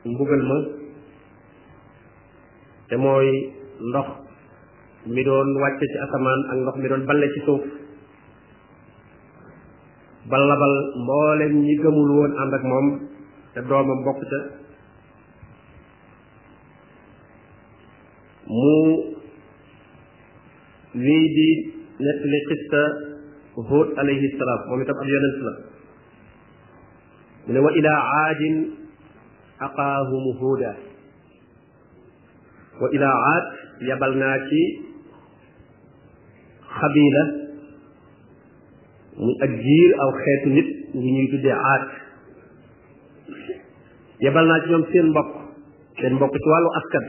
mbugal 0.06 0.44
ma 0.50 0.58
te 2.90 2.96
mooy 3.04 3.30
ndox 3.90 4.10
mi 5.14 5.22
doon 5.26 5.50
wàcce 5.64 5.86
ci 5.92 5.98
asamaan 6.06 6.42
ak 6.54 6.58
ndox 6.62 6.76
mi 6.80 6.88
doon 6.90 7.06
balle 7.10 7.28
ci 7.34 7.40
suuf 7.46 7.64
ba 10.30 10.38
labal 10.38 10.76
mboolem 11.04 11.54
gëmul 11.82 12.10
woon 12.18 12.32
ànd 12.42 12.54
ak 12.58 12.64
moom 12.72 12.88
te 13.54 13.60
doomam 13.66 14.00
bokk 14.06 14.20
ca 14.30 14.40
mu 18.62 19.13
wéy 21.02 21.24
di 21.36 21.48
nettali 22.00 22.40
xista 22.50 22.84
Huud 23.70 23.88
alayhi 24.02 24.30
salaam 24.38 24.60
moom 24.70 24.82
itam 24.84 24.98
ab 25.02 25.08
yonent 25.14 25.40
la 25.48 25.52
mu 27.46 27.54
ne 27.54 27.60
wa 27.66 27.70
ila 27.82 27.94
aadin 28.26 28.56
aqaahum 29.68 30.26
huuda 30.42 30.72
wa 32.82 32.88
ila 32.98 33.10
aad 33.14 33.46
yabal 33.90 34.14
naa 34.22 34.38
ci 34.50 34.62
xabila 36.80 37.24
muy 39.22 39.36
ak 39.48 39.52
jiir 39.66 39.92
aw 40.02 40.10
xeetu 40.24 40.48
nit 40.58 40.70
ngi 40.98 41.10
ñuy 41.16 41.28
tuddee 41.34 41.58
aad 41.74 41.84
yebal 44.20 44.46
naa 44.50 44.62
ci 44.66 44.68
ñoom 44.74 44.86
seen 44.92 45.08
mbokk 45.14 45.30
seen 46.00 46.14
mbokk 46.18 46.34
ci 46.42 46.48
wàllu 46.54 46.70
askan 46.80 47.06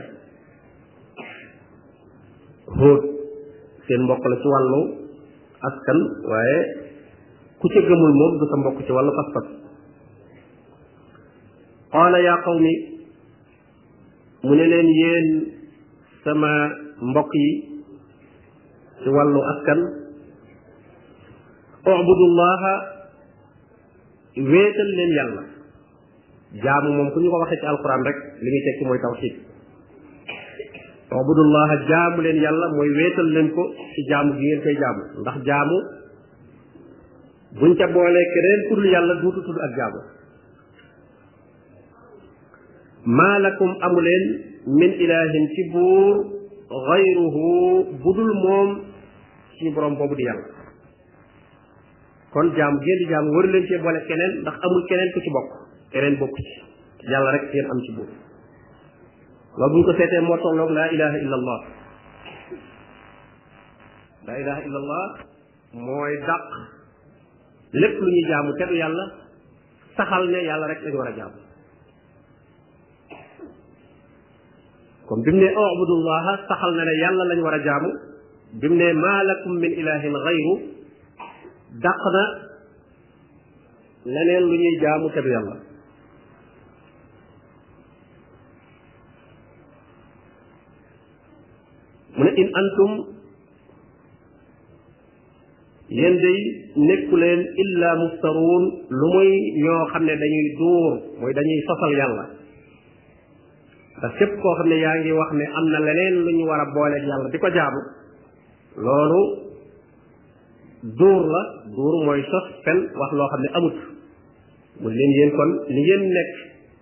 Huud 2.79 3.14
seen 3.87 4.01
mbokk 4.05 4.23
la 4.31 4.35
ci 4.41 4.47
wàllu 4.53 4.79
askan 5.69 5.99
waaye 6.29 6.59
ku 7.61 7.65
ca 7.73 7.81
gëmul 7.87 8.13
moom 8.19 8.31
du 8.39 8.45
sa 8.51 8.55
mbokk 8.61 8.77
ci 8.85 8.91
wàllu 8.91 9.11
pas-pas 9.19 9.47
qaala 11.93 12.17
yaa 12.19 12.43
qawmi 12.45 12.73
mu 14.45 14.53
ne 14.57 14.65
leen 14.65 14.87
yéen 15.01 15.27
sama 16.25 16.51
mbokk 17.09 17.31
yi 17.43 17.49
ci 19.03 19.09
wàllu 19.15 19.39
askan 19.53 19.79
ubudullaha 21.93 22.73
wéetal 24.51 24.89
leen 24.97 25.11
yàlla 25.17 25.43
jaamu 26.63 26.89
moom 26.97 27.09
ku 27.13 27.17
ñu 27.21 27.29
ko 27.29 27.39
waxee 27.41 27.59
ci 27.61 27.65
alquran 27.69 28.03
rek 28.07 28.17
li 28.41 28.49
muy 28.51 28.61
tekki 28.67 28.83
mooy 28.87 28.99
tawxid 29.05 29.44
wabudullaha 31.15 31.75
jaamu 31.89 32.17
leen 32.25 32.37
yàlla 32.45 32.67
mooy 32.75 32.89
wéetal 32.99 33.29
leen 33.35 33.47
ko 33.57 33.63
ci 33.95 34.01
jaamu 34.11 34.31
gi 34.39 34.49
koy 34.65 34.75
jaamu 34.83 35.01
ndax 35.21 35.37
jaamu 35.49 35.77
buñ 37.59 37.71
ca 37.79 37.85
boolee 37.95 38.25
keneen 38.35 38.59
ku 38.67 38.73
dul 38.75 38.87
yàlla 38.95 39.13
duutu 39.21 39.39
tudd 39.47 39.59
ak 39.67 39.71
jaamu 39.79 39.99
maa 43.19 43.39
lakum 43.45 43.71
amu 43.85 43.99
leen 44.07 44.23
min 44.79 44.91
ilahin 45.05 45.45
ci 45.55 45.61
buur 45.73 46.15
xayruhu 46.87 47.47
budul 48.03 48.31
moom 48.43 48.67
ci 49.57 49.69
borom 49.75 49.95
boobu 49.99 50.15
di 50.15 50.23
yàlla 50.27 50.47
kon 52.33 52.47
jaamu 52.57 52.77
ngeen 52.81 52.97
di 52.99 53.05
jaamu 53.13 53.29
waru 53.35 53.47
leen 53.55 53.65
cee 53.67 53.79
boole 53.83 53.99
keneen 54.09 54.33
ndax 54.41 54.55
amul 54.65 54.81
keneen 54.89 55.09
ku 55.13 55.19
ci 55.23 55.29
bokk 55.37 55.49
keneen 55.93 56.15
bokk 56.19 56.37
ci 56.97 57.05
rek 57.11 57.43
ngeen 57.51 57.67
am 57.73 57.79
ci 57.87 57.91
buur 57.95 58.24
loolu 59.57 59.73
bu 59.73 59.81
te 59.85 59.91
ko 59.91 59.97
seetee 59.97 60.21
moo 60.27 60.37
tolloog 60.43 60.69
laa 60.77 60.89
ilaha 60.95 61.17
illa 61.23 61.35
allah 61.39 61.59
laa 64.27 64.37
ilaha 64.43 64.59
illa 64.67 64.77
allah 64.83 65.03
mooy 65.85 66.13
dàq 66.27 66.43
lépp 67.81 67.95
lu 68.03 68.09
ñuy 68.15 68.25
jaamu 68.29 68.51
te 68.59 68.65
du 68.69 68.75
yàlla 68.75 69.05
saxal 69.97 70.23
ne 70.33 70.39
yàlla 70.49 70.67
rek 70.67 70.79
lañu 70.85 70.97
war 70.99 71.09
a 71.11 71.15
jaamu 71.19 71.37
comme 75.07 75.23
bi 75.25 75.31
mu 75.31 75.39
ne 75.41 75.49
ubudullaha 75.73 76.31
saxal 76.47 76.71
na 76.75 76.83
ne 76.85 76.93
yàlla 77.03 77.23
lañu 77.29 77.43
war 77.47 77.53
a 77.59 77.63
jaamu 77.67 77.89
bi 78.59 78.69
mu 78.69 78.75
ne 78.75 78.93
maa 78.93 79.23
lakum 79.29 79.53
min 79.63 79.71
ilahin 79.81 80.15
gayru 80.25 80.53
dàq 81.83 82.01
na 82.13 82.23
leneen 84.13 84.43
lu 84.49 84.53
ñuy 84.63 84.75
jaamu 84.83 85.07
te 85.13 85.21
du 85.25 85.29
yàlla 85.35 85.55
mu 92.17 92.23
ne 92.23 92.31
in 92.41 92.47
antum 92.59 92.91
yéen 95.97 96.15
day 96.25 96.37
nekkuleen 96.89 97.41
illa 97.63 97.89
muftaruun 98.01 98.63
lu 98.89 99.07
muy 99.15 99.29
ñoo 99.63 99.83
xam 99.93 100.03
ne 100.07 100.13
dañuy 100.23 100.47
duur 100.59 100.93
mooy 101.21 101.33
dañuy 101.37 101.59
sosal 101.67 101.93
yàlla 101.99 102.25
ndax 103.97 104.13
képp 104.19 104.33
koo 104.41 104.55
xam 104.57 104.67
ne 104.69 104.77
yaa 104.83 104.95
ngi 105.01 105.11
wax 105.19 105.31
ne 105.39 105.45
am 105.57 105.65
na 105.71 105.79
leneen 105.85 106.15
lu 106.25 106.31
ñu 106.37 106.45
war 106.49 106.59
a 106.63 106.65
booleeg 106.73 107.03
yàlla 107.09 107.29
di 107.31 107.37
ko 107.43 107.49
jaamu 107.55 107.81
loolu 108.85 109.21
duur 110.99 111.21
la 111.33 111.41
duur 111.75 111.95
mooy 112.05 112.21
sos 112.31 112.45
fen 112.63 112.77
wax 112.99 113.11
loo 113.17 113.29
xam 113.31 113.41
ne 113.43 113.49
amut 113.57 113.77
mu 114.81 114.87
leen 114.97 115.11
yéen 115.17 115.31
kon 115.37 115.51
li 115.73 115.81
ngeen 115.83 116.03
nekk 116.17 116.31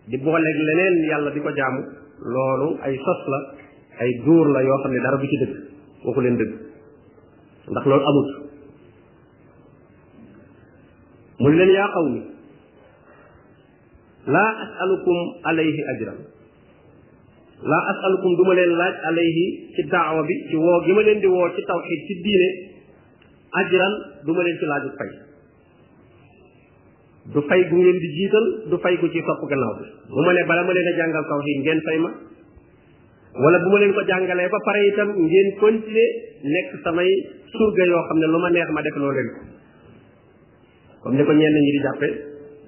di 0.10 0.16
booleeg 0.24 0.58
leneen 0.68 0.96
yàlla 1.12 1.30
di 1.36 1.40
ko 1.46 1.50
jaamu 1.60 1.82
loolu 2.34 2.68
ay 2.86 2.96
sos 3.06 3.22
la 3.32 3.40
ay 4.00 4.12
duur 4.26 4.46
la 4.50 4.62
yoo 4.66 4.78
xam 4.84 4.92
ne 4.94 5.00
dara 5.04 5.18
du 5.18 5.28
ci 5.28 5.38
dëgg 5.38 5.54
waxu 6.04 6.22
leen 6.22 6.38
dëgg 6.38 6.54
ndax 7.72 7.86
lool 7.86 8.04
amut 8.10 8.30
mu 11.42 11.48
ne 11.50 11.56
leen 11.58 11.70
yaa 11.78 11.88
xaw 11.94 12.06
laa 14.36 14.52
asalukum 14.66 15.18
alayhi 15.50 15.82
ajran 15.94 16.18
laa 17.64 17.84
asalukum 17.94 18.32
du 18.38 18.44
ma 18.48 18.54
leen 18.54 18.72
laaj 18.82 18.96
alayhi 19.12 19.46
ci 19.76 19.82
daawa 19.92 20.22
bi 20.26 20.34
ci 20.50 20.56
woo 20.64 20.80
gi 20.86 20.92
ma 20.94 21.02
leen 21.02 21.20
di 21.20 21.28
woo 21.28 21.48
ci 21.56 21.62
tawxid 21.68 22.00
ci 22.08 22.14
diine 22.24 22.50
ajran 23.62 23.94
du 24.26 24.32
ma 24.34 24.42
leen 24.44 24.58
ci 24.60 24.66
laaju 24.66 24.90
fay 25.00 25.12
du 27.34 27.40
fay 27.48 27.62
gu 27.70 27.76
ngeen 27.78 27.98
di 28.04 28.08
jiital 28.16 28.46
du 28.70 28.76
fay 28.84 28.96
gu 29.00 29.06
ci 29.14 29.22
topp 29.28 29.42
gannaaw 29.50 29.74
bi 29.80 29.86
mu 30.14 30.20
ma 30.26 30.32
ne 30.34 30.42
bala 30.50 30.62
ma 30.68 30.72
leen 30.74 30.88
a 30.94 30.98
jàngal 30.98 31.24
tawxid 31.30 31.58
ngeen 31.62 31.80
fay 31.86 31.98
ma 32.06 32.12
wala 33.34 33.58
bu 33.62 33.68
ma 33.74 33.78
leen 33.82 33.94
ko 33.98 34.02
jàngalee 34.06 34.50
ba 34.52 34.60
pare 34.66 34.80
itam 34.90 35.10
ngeen 35.18 35.48
continuer 35.58 36.10
nekk 36.54 36.72
samay 36.86 37.10
surga 37.54 37.84
yoo 37.90 38.02
xam 38.10 38.18
ne 38.20 38.28
lu 38.30 38.40
ma 38.40 38.50
neex 38.50 38.70
ma 38.70 38.82
def 38.82 38.96
loo 38.98 39.12
leen 39.12 39.30
ko 39.34 39.40
comme 41.02 41.18
ni 41.18 41.24
ko 41.26 41.34
ñenn 41.34 41.56
ñi 41.60 41.72
di 41.74 41.82
jàppe 41.86 42.08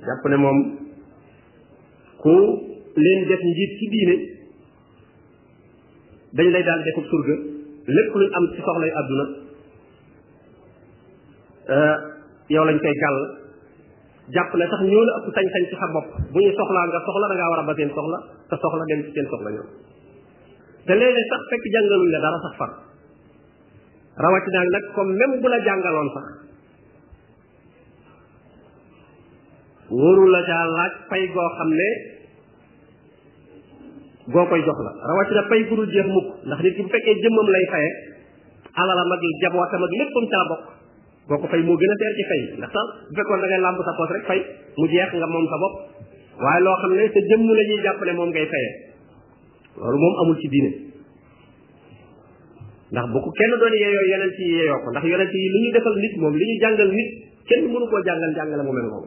jàpp 0.05 0.23
ne 0.29 0.35
moom 0.35 0.59
ku 2.17 2.33
leen 2.97 3.19
lay 6.51 6.63
daal 6.65 6.81
defub 6.83 7.05
surga 7.13 7.35
euh, 11.75 11.95
yow 12.49 12.65
lañ 12.65 12.77
koy 12.81 12.93
gàll 13.01 13.19
jàpp 14.33 14.49
ne 14.57 14.65
sax 14.65 14.81
ñoo 14.81 15.03
la 15.05 15.13
ëpp 15.21 15.27
sañ-sañ 15.35 15.63
ci 15.69 15.75
sa 15.77 15.87
bopp 15.93 16.09
bu 16.33 16.39
ñu 16.41 16.51
soxlaa 16.57 16.85
nga 16.89 16.99
soxla 17.05 17.27
da 17.29 17.35
ngaa 17.35 17.49
war 17.51 17.59
a 17.61 17.67
ba 17.67 17.73
seen 17.75 17.89
soxla 17.95 18.19
te 18.49 18.55
soxla 18.61 18.83
dem 18.89 19.01
ci 19.05 19.11
seen 19.13 19.27
soxla 19.31 19.51
ñoom 19.51 19.69
te 20.89 20.93
léeg-léeg 20.95 21.29
sax 21.33 21.43
fekk 21.51 21.63
jàngaluñ 21.75 22.09
la 22.15 22.19
dara 22.25 22.37
sax 22.45 22.55
far 22.61 22.71
rawatina 24.25 24.63
nag 24.75 24.85
comme 24.97 25.13
même 25.21 25.35
bu 25.41 25.47
la 25.53 25.59
jàngaloon 25.67 26.09
sax 26.15 26.27
wóoru 29.99 30.25
la 30.35 30.41
caa 30.49 30.65
laaj 30.77 30.93
pay 31.09 31.23
goo 31.33 31.47
xam 31.57 31.69
ne 31.79 31.89
goo 34.35 34.45
koy 34.53 34.61
jox 34.67 34.79
la 34.85 34.91
rawatina 35.11 35.41
pay 35.49 35.61
gudul 35.71 35.89
jeex 35.95 36.07
mukk 36.15 36.27
ndax 36.51 36.59
nit 36.67 36.73
ki 36.77 36.81
bu 36.85 36.89
fekkee 36.97 37.17
jëmmam 37.25 37.47
lay 37.55 37.65
faye 37.73 37.89
alalam 38.85 39.09
ak 39.17 39.21
jabootam 39.41 39.81
ak 39.89 39.93
léppam 39.99 40.25
caa 40.35 40.45
bokk 40.51 40.63
boo 41.27 41.39
ko 41.41 41.45
fay 41.51 41.61
moo 41.67 41.77
gën 41.81 41.93
a 41.93 41.95
teer 42.01 42.13
ci 42.17 42.23
fay 42.29 42.41
ndax 42.61 42.69
sax 42.75 42.87
bu 43.09 43.13
fekkoon 43.23 43.39
da 43.41 43.45
ngay 43.47 43.61
làmb 43.65 43.79
sa 43.87 43.91
poos 43.97 44.11
rek 44.13 44.25
fay 44.29 44.39
mu 44.79 44.85
jeex 44.93 45.09
nga 45.17 45.27
moom 45.33 45.45
sa 45.51 45.57
bopp 45.61 45.75
waaye 46.45 46.61
loo 46.65 46.77
xam 46.83 46.91
ne 46.97 47.05
sa 47.13 47.19
jëmm 47.29 47.41
la 47.57 47.63
ñuy 47.69 47.79
jàpp 47.83 47.99
ne 48.05 48.11
moom 48.17 48.29
ngay 48.33 48.45
fayee 48.55 48.84
loolu 49.77 49.97
moom 50.01 50.15
amul 50.23 50.35
ci 50.39 50.47
diine 50.47 50.71
ndax 52.91 53.05
bu 53.11 53.17
ko 53.23 53.29
kenn 53.35 53.51
doon 53.59 53.73
yeeyoo 53.75 54.05
yonent 54.13 54.35
yi 54.39 54.47
yeeyoo 54.55 54.79
ko 54.83 54.87
ndax 54.93 55.03
yonent 55.11 55.33
yi 55.33 55.45
li 55.53 55.59
ñu 55.65 55.69
defal 55.75 55.95
nit 56.03 56.13
moom 56.21 56.33
li 56.39 56.45
ñu 56.47 56.55
jàngal 56.63 56.89
nit 56.95 57.09
kenn 57.49 57.63
mënu 57.73 57.85
koo 57.91 58.01
jàngal 58.07 58.31
jàngale 58.37 58.63
mu 58.63 58.71
mel 58.75 58.87
moom 58.93 59.05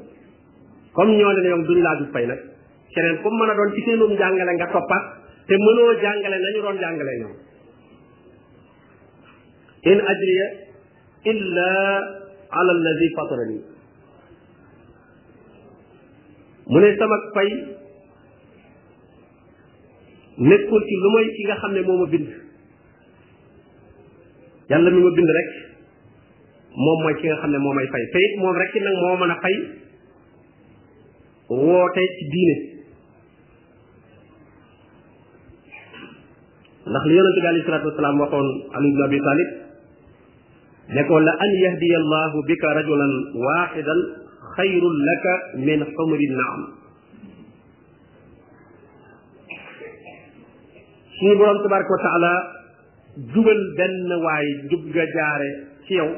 comme 0.97 1.17
ñoo 1.17 1.33
ne 1.33 1.41
ñoom 1.49 1.63
duñ 1.69 1.79
laaju 1.87 2.05
fay 2.13 2.27
nag 2.27 2.41
keneen 2.93 3.17
comme 3.23 3.39
mën 3.41 3.51
a 3.51 3.55
doon 3.57 3.71
ci 3.75 3.81
seenum 3.87 4.13
jàngale 4.21 4.53
nga 4.55 4.69
toppat 4.73 5.05
te 5.49 5.55
mënoo 5.65 5.91
jàngale 6.03 6.37
nañu 6.39 6.61
doon 6.65 6.77
jàngale 6.83 7.13
ñoom 7.21 7.37
in 9.91 9.99
ajriya 10.13 10.47
illa 11.31 11.69
ala 12.59 12.71
alladi 12.77 13.61
mu 16.71 16.79
ne 16.81 16.89
sama 17.01 17.17
fay 17.35 17.51
nekkul 20.39 20.81
ci 20.87 20.95
lu 21.03 21.09
moy 21.11 21.27
ki 21.35 21.43
nga 21.45 21.57
xam 21.61 21.73
ne 21.75 21.83
moo 21.83 21.99
ma 21.99 22.07
bind 22.07 22.27
yàlla 24.71 24.89
mi 24.91 25.01
ma 25.03 25.11
bind 25.11 25.31
rek 25.39 25.49
moom 26.79 26.99
mooy 27.03 27.15
ki 27.21 27.27
nga 27.29 27.39
xam 27.43 27.51
ne 27.51 27.59
moo 27.59 27.75
may 27.75 27.87
fay 27.91 28.05
te 28.13 28.19
it 28.27 28.35
moom 28.39 28.55
rek 28.57 28.73
nag 28.79 28.97
moo 29.03 29.17
mën 29.19 29.31
a 29.35 29.37
fay 29.43 29.55
woote 31.59 32.03
ci 32.19 32.25
diine 32.33 32.57
ndax 36.89 37.05
li 37.07 37.15
yonente 37.19 37.41
bi 37.43 37.47
alayhi 37.51 37.67
salatu 37.67 37.89
wasalaam 37.91 38.21
waxoon 38.23 38.49
ali 38.77 38.89
ibn 38.91 39.03
abi 39.05 39.19
talib 39.27 39.49
ne 40.95 41.03
ko 41.05 41.15
la 41.19 41.33
an 41.35 41.53
yahdiya 41.65 41.99
allahu 42.03 42.37
bika 42.47 42.69
rajulan 42.79 43.13
waxidan 43.47 44.01
xayrun 44.57 44.97
laka 45.09 45.35
min 45.67 45.81
xumri 45.85 46.27
naam 46.31 46.78
suñu 51.19 51.35
borom 51.39 51.59
tabaraka 51.63 51.91
wa 51.95 52.03
taala 52.05 52.33
jubal 53.35 53.63
benn 53.79 53.97
waay 54.25 54.47
jub 54.71 54.83
nga 54.95 55.05
jaare 55.15 55.49
ci 55.87 55.95
yow 55.99 56.09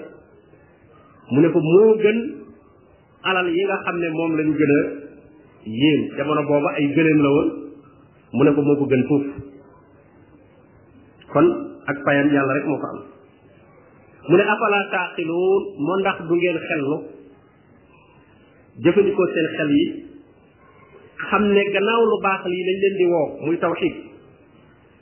mu 1.33 1.41
ne 1.41 1.49
ko 1.49 1.61
moo 1.61 1.95
gën 2.03 2.19
alal 3.31 3.49
yi 3.57 3.65
nga 3.67 3.77
xam 3.85 3.97
ne 4.01 4.09
moom 4.11 4.33
lañu 4.37 4.55
gën 4.61 4.73
a 4.77 4.79
yéem 5.81 6.01
jamono 6.17 6.43
booba 6.45 6.71
ay 6.77 6.87
gëleem 6.95 7.19
la 7.27 7.31
woon 7.35 7.49
mu 8.33 8.43
ne 8.45 8.51
ko 8.55 8.61
moo 8.63 8.77
ko 8.77 8.87
gën 8.93 9.03
foofu 9.09 9.31
kon 11.33 11.47
ak 11.87 11.97
payam 12.07 12.29
yàlla 12.35 12.55
rek 12.55 12.67
moo 12.67 12.79
ko 12.83 12.87
am 12.93 13.01
mu 14.29 14.35
ne 14.37 14.43
afala 14.53 14.81
taaqiluun 14.93 15.63
moo 15.87 15.99
ndax 16.01 16.17
du 16.29 16.35
ngeen 16.35 16.59
xellu 16.69 16.97
jëfandikoo 18.85 19.29
seen 19.35 19.49
xel 19.57 19.71
yi 19.79 19.85
xam 21.31 21.43
ne 21.55 21.63
gannaaw 21.73 22.03
lu 22.11 22.17
baax 22.25 22.41
lii 22.51 22.67
lañ 22.69 22.79
leen 22.83 22.95
di 22.99 23.07
woo 23.13 23.29
muy 23.47 23.57
tawxiid 23.65 24.10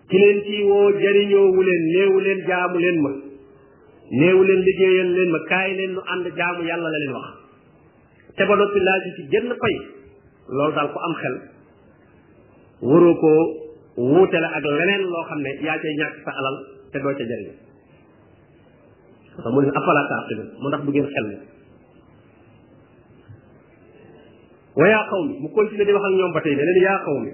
ki 0.08 0.58
woo 0.68 0.88
jariñoowu 0.98 1.60
leen 1.62 1.82
néewu 1.92 2.18
leen 2.24 2.40
jaamu 2.48 2.76
leen 2.78 2.96
ma 3.02 3.12
néewu 4.12 4.42
leen 4.48 4.60
liggéeyal 4.64 5.08
leen 5.16 5.30
ma 5.32 5.38
kaay 5.48 5.70
leen 5.76 5.92
nu 5.94 6.00
ànd 6.12 6.26
jaamu 6.36 6.62
yàlla 6.64 6.88
la 6.88 6.98
leen 6.98 7.12
wax 7.12 7.26
te 8.36 8.44
ba 8.48 8.54
noppi 8.56 8.80
laaj 8.80 9.02
ci 9.16 9.22
génn 9.32 9.52
pay 9.60 9.74
loolu 10.56 10.72
daal 10.74 10.88
ku 10.92 10.98
am 11.06 11.14
xel 11.20 11.34
waroo 12.88 13.14
koo 13.22 13.42
wuute 14.08 14.38
la 14.40 14.48
ak 14.56 14.64
leneen 14.64 15.02
loo 15.12 15.24
xam 15.28 15.40
ne 15.40 15.50
yaa 15.62 15.78
cay 15.78 15.94
ñàkk 15.98 16.16
sa 16.24 16.30
alal 16.40 16.56
te 16.92 16.98
doo 17.00 17.12
ca 17.16 17.24
jariñ 17.30 17.52
parce 19.36 19.46
que 19.46 19.52
mu 19.54 19.60
ne 19.60 19.68
afala 19.74 20.02
taaqilu 20.10 20.44
mu 20.62 20.66
ndax 20.68 20.82
bu 20.84 20.90
ngeen 20.90 21.08
xel 21.14 21.26
ne 21.30 21.36
wa 24.78 24.84
yaa 24.88 25.04
xaw 25.10 25.20
mi 25.26 25.32
mu 25.42 25.48
continué 25.52 25.84
di 25.84 25.92
wax 25.92 26.04
ak 26.04 26.12
ñoom 26.18 26.32
ba 26.32 26.40
tey 26.40 26.54
ne 26.56 26.82
yaa 26.88 26.98
xaw 27.04 27.18
mi 27.24 27.32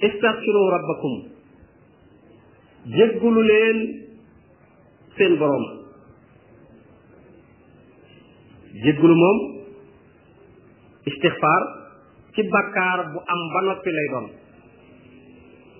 istaghfiru 0.00 0.62
rabbakum 0.76 1.14
jéggulu 2.96 3.40
leen 3.48 3.76
seen 5.16 5.38
boroom 5.40 5.64
jéggulu 8.84 9.14
moom 9.22 9.36
istixfaar 11.10 11.62
ci 12.36 12.44
bakkaar 12.52 13.06
bu 13.16 13.18
am 13.34 13.40
ba 13.54 13.60
noppi 13.68 13.90
lay 13.96 14.08
doon 14.12 14.26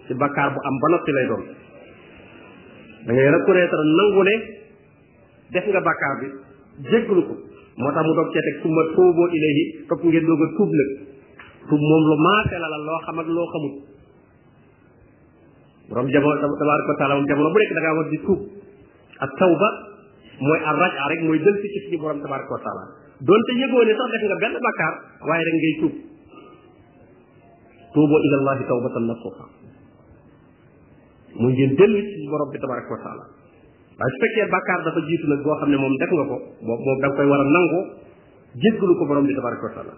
ci 0.08 0.12
bakkaar 0.16 0.48
bu 0.54 0.58
am 0.68 0.76
ba 0.82 0.86
noppi 0.96 1.12
lay 1.12 1.26
doon 1.30 1.42
da 3.06 3.10
ngay 3.12 3.28
reconnaître 3.36 3.80
nangu 3.98 4.22
ne 4.30 4.36
def 5.52 5.64
nga 5.68 5.80
bakkaar 5.88 6.14
bi 6.20 6.26
jéggulu 6.90 7.22
ko 7.28 7.34
moo 7.78 7.90
tax 7.92 8.04
mu 8.08 8.12
doog 8.16 8.28
cee 8.32 8.44
teg 8.44 8.64
moom 11.80 12.02
lu 12.08 12.16
maase 12.24 12.54
la 12.62 12.68
la 12.72 12.76
loo 12.86 13.00
xam 13.04 13.18
ak 13.20 13.26
loo 13.36 13.46
xamut 13.52 13.76
borom 15.90 16.06
jamono 16.12 16.46
tabaraka 16.60 16.88
wa 16.92 16.98
taala 17.00 17.14
moom 17.18 17.26
jamono 17.30 17.50
bu 17.54 17.58
nekk 17.62 17.72
da 17.76 17.80
ngaa 17.84 17.94
war 17.98 18.06
di 18.10 18.18
tuub 18.26 18.40
ak 19.24 19.30
tawba 19.40 19.68
mooy 20.46 20.60
ar 20.70 20.74
raja 20.82 21.02
rek 21.14 21.20
mooy 21.26 21.38
dël 21.38 21.56
si 21.62 21.66
ci 21.74 21.78
suñu 21.86 21.98
borom 22.02 22.18
tabaraka 22.24 22.50
wa 22.56 22.60
taala 22.66 22.84
doonte 23.22 23.52
yëgoo 23.62 23.84
ne 23.86 23.92
sax 24.00 24.08
def 24.14 24.22
nga 24.30 24.38
benn 24.42 24.58
bakkaar 24.66 24.94
waaye 25.28 25.42
rek 25.46 25.56
ngay 25.60 25.74
tuub 25.82 25.94
tuuboo 27.94 28.20
ila 28.28 28.36
allahi 28.42 28.62
tawbatan 28.70 29.04
nasuha 29.10 29.44
muy 31.38 31.52
ngeen 31.54 31.72
dellu 31.78 31.98
ci 32.02 32.26
borom 32.34 32.48
bi 32.50 32.58
tabaraka 32.58 32.90
wa 32.90 33.00
taala 33.06 33.24
waaye 33.94 34.10
su 34.10 34.26
dafa 34.84 35.00
jiitu 35.06 35.24
nag 35.30 35.40
boo 35.46 35.54
xam 35.62 35.70
ne 35.70 35.76
moom 35.78 35.94
def 36.02 36.10
nga 36.10 36.26
ko 36.30 36.36
moom 36.66 36.78
moom 36.82 36.96
koy 37.14 37.26
war 37.30 37.40
a 37.40 37.46
nangu 37.46 37.80
jéggalu 38.64 38.92
ko 38.98 39.04
borom 39.06 39.22
bi 39.26 39.34
tabaraka 39.38 39.66
wa 39.70 39.94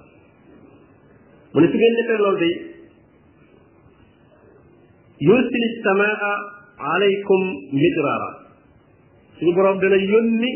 mu 1.54 1.58
ne 1.64 1.66
su 1.72 1.76
ngeen 1.80 1.94
defee 2.00 2.20
loolu 2.20 2.36
day 2.44 2.54
yursil 5.26 5.64
samaa 5.86 6.32
alaykum 6.94 7.40
midrara 7.80 8.28
suñu 9.38 9.50
borom 9.58 9.78
dana 9.84 9.98
yónni 10.12 10.50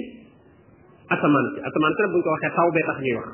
asamaan 1.15 1.47
si 1.55 1.59
asamaan 1.69 1.93
si 1.97 2.01
nag 2.03 2.11
bu 2.15 2.19
ñu 2.19 2.23
ko 2.27 2.31
waxee 2.37 2.55
taw 2.59 2.69
bee 2.75 2.87
tax 2.91 2.99
ñuy 3.05 3.17
wax 3.21 3.29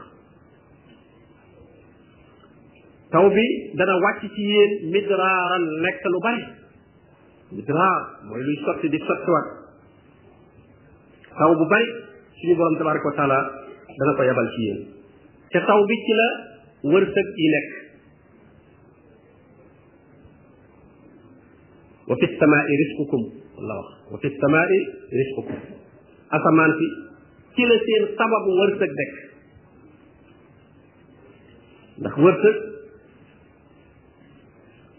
taw 3.13 3.27
bi 3.37 3.45
dana 3.81 3.95
wàcc 4.05 4.21
ci 4.35 4.43
yéen 4.53 4.73
midraaran 4.93 5.65
nekk 5.85 6.03
lu 6.13 6.19
bari 6.25 6.43
midraar 7.57 8.01
mooy 8.29 8.43
luy 8.47 8.57
sotti 8.65 8.87
di 8.93 8.99
sottiwaat 9.07 9.49
taw 11.39 11.51
bu 11.59 11.65
bari 11.73 11.89
suñu 12.41 12.55
borom 12.59 12.75
tabaraka 12.81 13.09
wa 13.11 13.17
taala 13.21 13.39
dana 13.99 14.11
ko 14.17 14.23
yabal 14.29 14.49
ci 14.55 14.61
yéen 14.67 14.81
te 15.53 15.59
taw 15.69 15.81
bi 15.89 15.95
ci 16.07 16.13
la 16.21 16.29
wërsëg 16.93 17.29
yi 17.41 17.49
nekk 17.55 17.73
wa 22.09 22.15
fi 22.21 22.27
samaai 22.41 22.75
risqukum 22.81 23.23
la 23.69 23.75
wax 24.09 24.17
wa 24.17 24.17
fi 24.71 24.79
risqukum 25.19 25.57
asamaan 26.39 26.73
si 26.79 26.87
ci 27.57 27.65
la 27.71 27.77
seen 27.87 28.05
sababu 28.21 28.51
wërsëg 28.61 28.91
dekk 29.01 29.15
ndax 32.01 32.15
wërsëg 32.25 32.57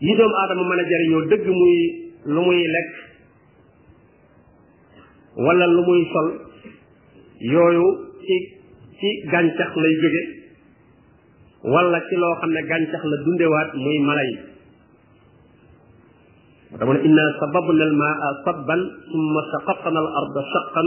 yi 0.07 0.13
doomu 0.19 0.35
aadama 0.43 0.63
mën 0.69 0.79
a 0.83 0.89
jariñoo 0.91 1.25
dëgg 1.33 1.47
muy 1.61 1.75
lu 2.33 2.41
muy 2.45 2.61
lekk 2.75 2.91
wala 5.45 5.65
lu 5.67 5.81
muy 5.89 6.03
sol 6.13 6.27
yooyu 7.53 7.87
ci 8.25 8.35
ci 8.99 9.09
gàncax 9.33 9.71
lay 9.81 9.93
jóge 10.03 10.23
wala 11.73 11.97
ci 12.09 12.15
loo 12.21 12.35
xam 12.41 12.51
ne 12.53 12.61
gàncax 12.69 13.03
la 13.09 13.15
dundewaat 13.25 13.69
muy 13.81 13.97
mala 14.05 14.21
yi 14.29 14.37
دمنا 16.81 16.99
إنا 17.05 17.23
سببنا 17.41 17.83
الماء 17.89 18.19
صبا 18.45 18.77
ثم 19.13 19.33
سقطنا 19.53 19.99
الأرض 19.99 20.35
شقا 20.53 20.83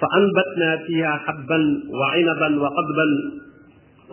فأنبتنا 0.00 0.76
فيها 0.86 1.16
حبا 1.16 1.80
وعنبا 1.92 2.60
وقضبا 2.62 3.06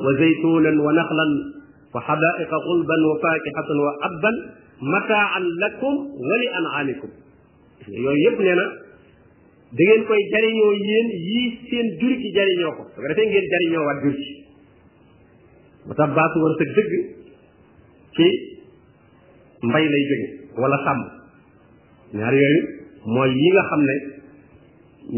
وزيتونا 0.03 0.81
ونخلا 0.81 1.27
وحدائق 1.95 2.51
غلبا 2.53 2.97
وفاكهة 3.07 3.69
وأبا 3.85 4.31
متاعا 4.81 5.39
لكم 5.39 5.93
ولأنعامكم 6.27 7.07
يبني 8.27 8.53
أنا 8.53 8.65
دين 9.77 10.03
كوي 10.07 10.19
جارينيو 10.33 10.71
يين 10.87 11.07
يين 11.71 11.87
جوريكي 12.01 12.29
جارينيو 12.37 12.71
كو 12.77 12.83
فكرتين 12.97 13.27
جين 13.33 13.43
جارينيو 13.53 13.81
واد 13.87 13.97
جوريكي 14.03 14.35
متاباتو 15.89 16.39
ورسك 16.43 16.69
دقي 16.77 16.99
كي 18.17 18.29
مبايني 19.67 19.97
جوريكي 20.09 20.44
wala 20.61 20.77
sàmm 20.85 20.99
ñaar 22.13 22.33
yooyu 22.33 22.59
mooy 23.05 23.29
yi 23.31 23.49
nga 23.53 23.63
xam 23.69 23.81
ne 23.89 23.95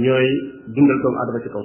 ñooy 0.06 0.28
dundal 0.76 1.00
doomu 1.04 1.18
adama 1.24 1.44
ci 1.44 1.50
kaw 1.54 1.64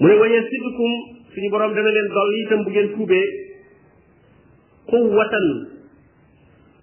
mu 0.00 0.08
ne 0.08 0.14
wayee 0.20 0.40
siddukum 0.50 0.92
suñu 1.34 1.48
boroom 1.50 1.72
dana 1.74 1.90
leen 1.90 2.08
dolli 2.16 2.40
itam 2.44 2.60
bu 2.64 2.70
ngeen 2.70 2.88
tuubee 2.96 3.24
quwwatan 4.90 5.46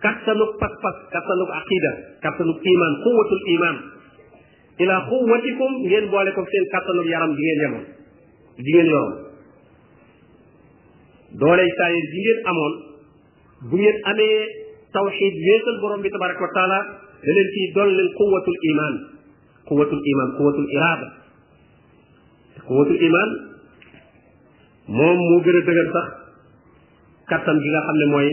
kattanuk 0.04 0.52
pas-pas 0.62 0.98
kattanuk 1.14 1.50
aqida 1.62 1.92
kattanuk 2.24 2.58
iman 2.74 2.94
quwwatul 3.06 3.42
iman 3.56 3.76
ila 4.82 4.96
quwwatikum 5.12 5.72
ngeen 5.90 6.06
boole 6.12 6.32
ko 6.36 6.42
seen 6.52 6.66
kattanuk 6.74 7.06
yaram 7.12 7.32
di 7.36 7.42
ngeen 7.44 7.62
yemoon 7.64 7.86
di 8.64 8.72
ngeen 8.74 8.90
yoroon 8.94 9.16
doole 11.40 11.64
saa 11.78 11.90
yi 11.94 12.00
di 12.14 12.20
ngeen 12.24 12.42
amoon 12.50 12.91
bu 13.70 13.76
ngeen 13.78 13.98
amee 14.12 14.40
tawxid 14.94 15.34
wéetal 15.48 15.78
borom 15.82 16.02
bi 16.02 16.10
tabaraka 16.10 16.42
wa 16.46 16.54
taala 16.58 16.80
da 17.26 17.32
leen 17.38 17.50
ciy 17.56 17.68
dool 17.76 17.92
leen 17.98 18.10
quwatul 18.18 18.58
iman 18.72 18.94
quwatul 19.70 20.02
iman 20.14 20.30
quwatul 20.38 20.68
irada 20.76 21.08
quwatul 22.68 23.00
iman 23.10 23.30
moom 24.98 25.18
moo 25.28 25.40
gën 25.46 25.58
a 25.60 25.62
dëgër 25.68 25.90
sax 25.98 26.10
kattan 27.30 27.58
gi 27.64 27.70
nga 27.74 27.82
xam 27.86 27.98
ne 28.02 28.06
mooy 28.14 28.30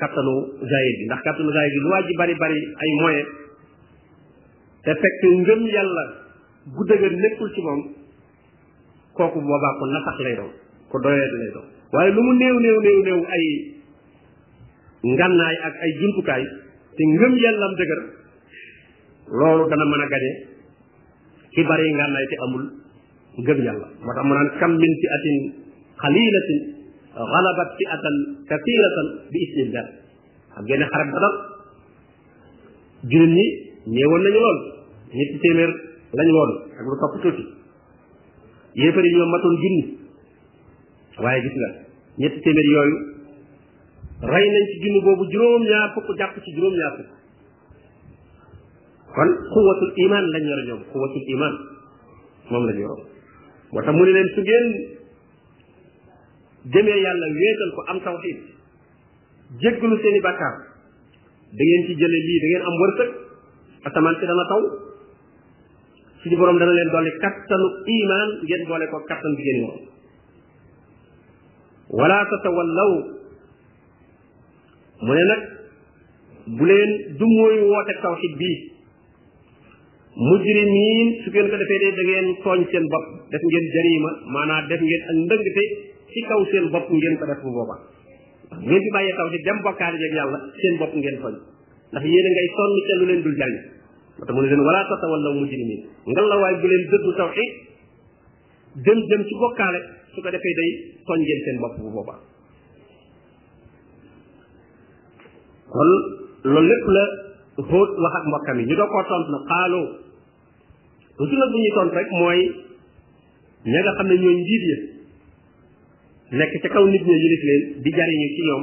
kattanu 0.00 0.34
zahir 0.72 0.94
bi 1.00 1.04
ndax 1.08 1.20
kattanu 1.26 1.50
zahir 1.56 1.70
bi 1.74 1.80
lu 1.84 1.88
waa 1.92 2.02
ji 2.06 2.14
bari 2.20 2.34
bari 2.42 2.58
ay 2.84 2.90
moyen 3.00 3.26
te 4.84 4.90
fekk 5.00 5.22
ngëm 5.42 5.60
yàlla 5.74 6.04
gu 6.76 6.82
dëgër 6.88 7.12
nekkul 7.24 7.48
ci 7.54 7.60
moom 7.66 7.80
kooku 9.16 9.38
boobaa 9.40 9.76
ko 9.78 9.84
nasax 9.88 10.16
lay 10.24 10.36
doon 10.38 10.52
ko 10.92 10.96
doyee 11.04 11.28
lay 11.40 11.52
doon 11.56 11.66
waaye 11.92 12.10
lu 12.14 12.20
mu 12.26 12.32
néew 12.32 12.56
néew 12.60 12.78
néew 13.02 13.20
ay 13.34 13.46
ngannaay 15.14 15.56
ak 15.70 15.74
ay 15.78 15.90
jumtukaay 16.02 16.44
te 16.96 17.02
ngëm 17.14 17.32
yàllam 17.44 17.72
dëgër 17.78 18.00
loolu 19.40 19.64
dana 19.70 19.84
mën 19.90 20.02
a 20.04 20.06
gañe 20.12 20.30
ki 21.54 21.62
bari 21.68 21.92
ngannaay 21.94 22.26
te 22.30 22.36
amul 22.46 22.64
ngëm 23.40 23.58
yàlla 23.66 23.86
moo 24.04 24.12
tax 24.16 24.24
mu 24.26 24.32
naan 24.34 24.50
kam 24.60 24.72
min 24.82 24.92
fi 26.46 26.54
xalabat 27.22 27.68
fi 27.78 27.84
atan 27.96 28.16
kathiratan 28.48 29.06
bi 29.30 29.38
isnillah 29.46 29.84
xam 30.54 30.64
ngeen 30.66 30.80
ne 30.80 30.86
xarab 30.92 31.08
badar 31.14 31.34
jullit 33.12 33.34
ñi 33.36 33.46
néewoon 33.94 34.22
nañu 34.24 34.40
lool 34.44 34.58
ñetti 35.16 35.36
téeméer 35.44 35.70
lañ 36.18 36.28
woon 36.36 36.50
ak 36.78 36.84
lu 36.90 36.94
topp 37.00 37.14
tuuti 37.22 37.44
yéefar 38.80 39.04
yi 39.06 39.16
matoon 39.32 39.56
junni 39.62 39.84
waaye 41.22 41.40
gis 41.44 41.54
nga 41.60 41.70
ñetti 42.20 42.38
téeméer 42.44 42.68
yooyu 42.74 42.96
rey 44.22 44.46
nañ 44.52 44.64
ci 44.72 44.80
junni 44.80 45.00
boobu 45.04 45.24
juróom-ñaar 45.32 45.92
fukk 45.94 46.16
jàpp 46.18 46.34
ci 46.44 46.50
juróom-ñaar 46.54 46.94
kon 49.14 49.28
xuwatul 49.52 49.92
iman 49.96 50.24
lañ 50.32 50.42
yor 50.48 50.60
ñoom 50.66 50.82
xuwatul 50.92 51.24
iman 51.34 51.54
moom 52.50 52.64
lañ 52.66 52.76
yoroon 52.80 53.04
moo 53.72 53.82
mu 53.96 54.04
ne 54.04 54.12
leen 54.16 54.28
su 54.34 54.40
ngeen 54.40 54.66
demee 56.72 56.98
yàlla 57.04 57.26
wéetal 57.40 57.70
ko 57.74 57.80
am 57.90 57.98
tawxiid 58.04 58.38
jéggalu 59.62 59.96
seen 60.02 60.16
i 60.18 60.20
bàkkaar 60.26 60.56
da 61.56 61.62
ngeen 61.64 61.82
ci 61.86 61.92
jële 62.00 62.18
lii 62.26 62.38
da 62.42 62.46
ngeen 62.46 62.66
am 62.68 62.76
wërsëg 62.82 63.10
asamaan 63.86 64.16
si 64.20 64.26
dana 64.30 64.46
taw 64.50 64.62
suñu 66.22 66.36
borom 66.40 66.58
dana 66.58 66.72
leen 66.72 66.90
dolli 66.92 67.12
kattanu 67.22 67.66
iman 67.98 68.28
ngeen 68.46 68.62
doole 68.68 68.86
ko 68.90 68.96
kattan 69.08 69.32
bi 69.36 69.42
ngeen 69.42 69.58
yoroon 69.60 69.82
wala 71.98 72.18
tatawallaw 72.30 72.92
mu 75.04 75.12
ne 75.18 75.24
nag 75.30 75.40
bu 76.58 76.64
leen 76.68 76.90
du 77.20 77.26
mooy 77.36 77.56
woote 77.70 77.94
tawxid 78.04 78.34
bii 78.42 78.56
mujrimiin 80.28 81.08
su 81.24 81.28
ngeen 81.32 81.48
ko 81.52 81.56
defee 81.62 81.78
dee 81.82 81.92
da 81.98 82.02
ngeen 82.08 82.26
tooñ 82.44 82.60
seen 82.72 82.84
bopp 82.92 83.04
def 83.34 83.42
ngeen 83.50 83.66
jarima 83.76 84.10
maanaam 84.36 84.62
def 84.70 84.80
ngeen 84.88 85.02
ak 85.10 85.16
ndëngte 85.26 85.62
ci 86.12 86.20
kaw 86.30 86.40
seen 86.52 86.64
bopp 86.74 86.86
ngeen 86.96 87.14
ko 87.20 87.24
def 87.32 87.40
bu 87.44 87.50
booba 87.56 87.76
ngeen 88.66 88.82
fi 88.84 88.88
bàyyee 88.96 89.16
tawxid 89.20 89.42
dem 89.48 89.58
bokkaale 89.66 89.96
jeeg 90.02 90.12
yàlla 90.20 90.38
seen 90.62 90.74
bopp 90.80 90.92
ngeen 90.98 91.16
tooñ 91.22 91.36
ndax 91.92 92.04
yéen 92.12 92.26
a 92.28 92.30
ngay 92.36 92.48
sonn 92.56 92.72
ca 92.88 92.94
lu 93.00 93.04
leen 93.10 93.20
dul 93.26 93.36
jariñ 93.42 93.60
moo 94.16 94.24
tax 94.26 94.34
mu 94.36 94.40
ne 94.42 94.48
leen 94.52 94.62
wala 94.68 94.80
tatawallaw 94.92 95.32
mujrimiin 95.40 95.82
ngallaawaay 96.10 96.54
bu 96.62 96.66
leen 96.72 96.82
dëddu 96.92 97.10
tawxid 97.20 97.50
dem 98.88 98.98
dem 99.10 99.22
ci 99.28 99.34
bokkaale 99.44 99.78
su 100.14 100.18
ko 100.24 100.30
defee 100.34 100.54
day 100.60 100.70
tooñ 101.06 101.20
ngeen 101.26 101.40
seen 101.44 101.56
bopp 101.62 101.76
bu 101.82 101.90
boobaa 101.96 102.18
kon 105.76 105.90
loolu 106.50 106.60
lépp 106.70 106.86
la 106.96 107.04
xóot 107.68 107.90
wax 108.02 108.12
ak 108.18 108.24
mbokkam 108.30 108.56
yi 108.60 108.64
ñu 108.68 108.76
doo 108.78 108.88
koo 108.92 109.02
tontu 109.08 109.30
na 109.32 109.38
xaaloo 109.50 109.84
usula 111.22 111.44
bu 111.52 111.56
ñuy 111.62 111.72
tontu 111.76 111.94
rek 111.96 112.08
mooy 112.20 112.38
ña 113.72 113.78
nga 113.82 113.92
xam 113.96 114.06
ne 114.08 114.16
ñooy 114.22 114.36
njiit 114.42 114.64
ya 114.70 114.76
nekk 116.38 116.52
ca 116.62 116.68
kaw 116.74 116.84
nit 116.92 117.02
ña 117.08 117.16
yilif 117.22 117.42
leen 117.48 117.62
di 117.84 117.90
jariñu 117.96 118.28
ci 118.34 118.40
ñoom 118.48 118.62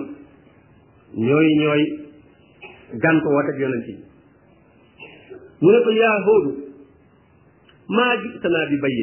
ñooy 1.28 1.48
ñooy 1.62 1.82
gàntu 3.04 3.28
wooteeg 3.36 3.58
yonent 3.62 3.88
yi 3.90 3.96
mu 5.62 5.70
ne 5.72 5.80
ko 5.86 5.90
yaa 6.02 6.18
xóodu 6.26 6.52
maa 7.96 8.14
jitanaa 8.22 8.70
bi 8.70 8.78
bayi 8.84 9.00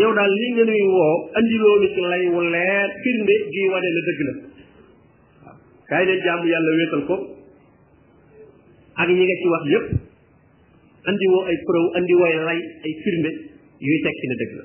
yow 0.00 0.12
daal 0.16 0.32
li 0.40 0.48
nga 0.52 0.64
nuy 0.68 0.82
woo 0.96 1.16
andiloo 1.38 1.76
ni 1.80 1.88
ci 1.94 2.00
lay 2.12 2.24
wu 2.32 2.38
leer 2.54 2.88
firnde 3.04 3.34
gi 3.52 3.62
wane 3.72 3.88
la 3.96 4.02
dëgg 4.06 4.20
la 4.28 4.32
kaay 5.92 6.04
leen 6.08 6.20
jaamu 6.26 6.44
yàlla 6.52 6.70
wéetal 6.80 7.02
ko 7.08 7.14
ak 9.02 9.08
ñi 9.16 9.24
nga 9.28 9.36
ci 9.40 9.46
wax 9.52 9.64
yépp 9.72 9.86
andi 11.10 11.26
woo 11.32 11.42
ay 11.50 11.56
preuve 11.68 11.90
andi 11.98 12.14
woo 12.18 12.26
ay 12.30 12.36
ray 12.48 12.60
ay 12.84 12.92
firnde 13.02 13.30
yuy 13.86 13.98
tekki 14.04 14.26
ne 14.30 14.36
dëgg 14.40 14.52
la 14.58 14.64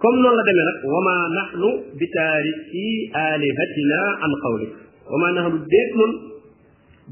comme 0.00 0.16
noonu 0.22 0.36
la 0.40 0.44
demee 0.48 0.66
nag 0.70 0.78
wama 0.94 1.16
nahnu 1.38 1.68
bi 1.98 2.06
taariki 2.16 2.86
alihatina 3.26 4.00
an 4.24 4.32
qawlik 4.44 4.72
wama 5.10 5.28
nahnu 5.36 5.56
déet 5.74 5.90
nun 5.98 6.12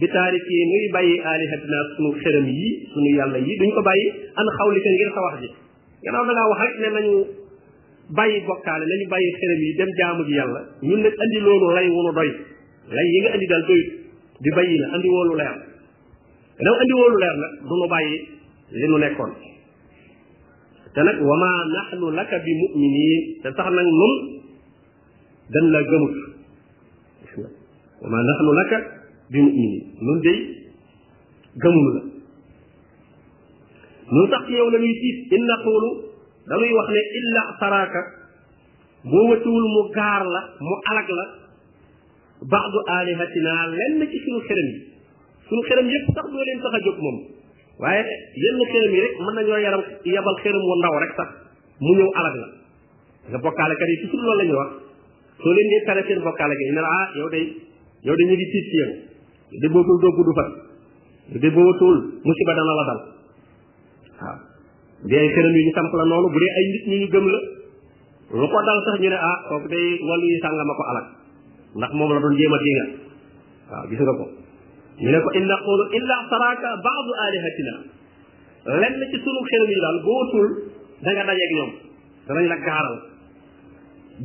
bi 0.01 0.07
taariki 0.17 0.57
nuy 0.71 0.85
bàyyi 0.95 1.15
alihatina 1.35 1.79
sunu 1.97 2.11
xëram 2.23 2.47
yi 2.59 2.69
sunu 2.95 3.09
yàlla 3.19 3.39
yi 3.47 3.53
duñ 3.61 3.71
ko 3.77 3.81
bàyyi 3.91 4.07
an 4.41 4.47
xawlika 4.59 4.89
ngir 4.97 5.11
sa 5.15 5.21
wax 5.29 5.35
ji 5.43 5.49
gannaaw 6.05 6.25
da 6.29 6.33
ngaa 6.35 6.51
wax 6.51 6.61
rek 6.65 6.75
ne 6.85 6.89
nañu 6.99 7.17
bàyyi 8.15 8.41
bokkaale 8.49 8.85
nañu 8.91 9.05
bàyyi 9.11 9.31
xerem 9.39 9.61
yi 9.65 9.73
dem 9.79 9.89
jaamu 9.99 10.25
ji 10.27 10.33
yàlla 10.37 10.61
ñun 10.83 11.01
nag 11.03 11.15
andi 11.25 11.39
loolu 11.41 11.67
lay 11.75 11.89
wunu 11.89 12.13
doy 12.15 12.31
lay 12.97 13.07
yi 13.13 13.19
nga 13.23 13.31
andi 13.35 13.47
daal 13.47 13.65
doyut 13.69 13.89
di 14.45 14.51
bàyyi 14.57 14.79
na 14.81 14.87
andi 14.95 15.09
woolu 15.09 15.31
woolu 15.35 15.37
leer 15.37 15.57
nag 16.59 17.61
du 17.69 17.77
nu 17.81 17.87
bàyyi 17.89 18.15
li 18.79 18.87
nu 18.89 18.99
nekkoon 18.99 19.33
te 20.95 21.01
nag 21.03 21.17
wama 21.29 21.51
nahnu 21.75 22.07
laka 22.19 22.39
bi 22.39 22.53
muminin 22.75 23.23
te 23.43 23.49
sax 23.57 23.69
nag 23.79 23.87
nun 24.01 24.13
dan 25.55 25.65
la 25.73 25.81
gëmut 25.91 26.17
wama 28.03 28.19
nahnu 28.29 28.51
laka 28.61 28.77
bi 29.31 29.39
muminin 29.41 29.83
nun 30.05 30.19
day 30.23 30.39
gëmul 31.63 31.95
nun 34.15 34.27
sax 34.31 34.43
yow 34.49 34.71
la 34.71 34.79
ñuy 34.79 34.95
tiit 35.03 35.33
in 35.35 35.43
naqulu 35.51 36.16
dañuy 36.47 36.73
wax 36.79 36.89
ne 36.95 37.01
illa 37.21 37.41
taraka 37.61 38.01
boo 39.11 39.25
wëtuwul 39.35 39.67
mu 39.75 39.83
gaar 39.95 40.23
la 40.35 40.41
mu 40.61 40.75
alag 40.91 41.09
la 41.19 41.25
baadu 42.47 42.79
alihatina 42.97 43.53
lenn 43.75 44.01
ci 44.11 44.19
suñu 44.25 44.41
xerem 44.47 44.69
yi 44.71 44.81
suñu 45.49 45.63
xerem 45.69 45.87
yépp 45.91 46.07
sax 46.15 46.27
doo 46.31 46.43
leen 46.45 46.61
tax 46.63 46.73
a 46.75 46.79
jóg 46.87 46.99
moom 47.03 47.17
waaye 47.79 48.03
yenn 48.45 48.61
xerem 48.73 48.93
yi 48.95 49.01
rek 49.01 49.15
mën 49.19 49.35
nañoo 49.39 49.59
yaram 49.67 49.83
yabal 50.05 50.37
xerem 50.43 50.63
wu 50.63 50.75
ndaw 50.79 50.95
rek 51.03 51.13
sax 51.17 51.29
mu 51.81 51.93
ñëw 51.99 52.11
alag 52.15 52.35
la 52.43 52.49
nga 53.29 53.39
bokkaalekat 53.39 53.89
yi 53.89 53.97
toujours 54.01 54.23
loolu 54.25 54.39
la 54.39 54.45
ñuy 54.45 54.59
wax 54.63 54.71
soo 55.43 55.53
leen 55.53 55.69
dee 55.71 55.83
tare 55.87 56.03
seen 56.07 56.23
bokkaalekat 56.23 56.67
yi 56.69 56.73
ne 56.75 56.81
la 56.81 56.91
ah 57.01 57.07
yow 57.19 57.29
day 57.35 57.47
yow 58.07 58.15
dañu 58.15 58.35
ngi 58.35 58.49
tiit 58.53 58.67
ci 58.71 58.77
yow 58.83 58.91
de 59.63 59.69
bootul 59.75 59.99
doo 60.01 60.13
gudd 60.17 60.33
fan 60.39 60.51
de 61.43 61.51
bootul 61.51 61.97
musiba 62.23 62.53
dana 62.55 62.73
la 62.81 62.85
dal 62.91 63.01
waaw 64.23 64.46
bien 65.07 65.33
këram 65.35 65.55
yu 65.55 65.63
ñu 65.67 65.73
samp 65.75 65.93
la 65.99 66.05
noonu 66.11 66.29
bu 66.35 66.39
dee 66.43 66.53
ay 66.59 66.65
nit 66.75 66.85
ñu 66.91 66.97
ñu 67.03 67.07
gëm 67.15 67.27
la 67.35 67.41
lu 68.41 68.47
ko 68.51 68.59
dal 68.67 68.79
sax 68.87 68.97
ñu 69.03 69.09
ne 69.09 69.19
ah 69.31 69.37
kooku 69.49 69.69
day 69.69 69.87
wàllu 70.09 70.27
yi 70.33 70.39
sàngama 70.43 70.75
ko 70.79 70.83
alak 70.91 71.07
ndax 71.79 71.91
moom 71.97 72.11
la 72.15 72.21
doon 72.21 72.35
jéem 72.39 72.55
a 72.55 72.59
dinga 72.65 72.87
waaw 73.71 73.85
gis 73.91 73.99
nga 74.01 74.15
ñu 75.03 75.11
ne 75.11 75.19
ko 75.25 75.29
in 75.39 75.45
naqulu 75.51 75.85
illa 75.99 76.17
saraka 76.31 76.71
baadu 76.87 77.11
alihatina 77.27 77.75
lenn 78.83 78.95
ci 79.11 79.17
sunu 79.25 79.41
xeram 79.51 79.71
yi 79.75 79.79
daal 79.85 79.99
bootul 80.07 80.47
da 81.03 81.11
nga 81.15 81.25
dajeeg 81.29 81.53
ñoom 81.57 81.71
danañ 82.27 82.47
la 82.53 82.57
gaaral 82.67 82.97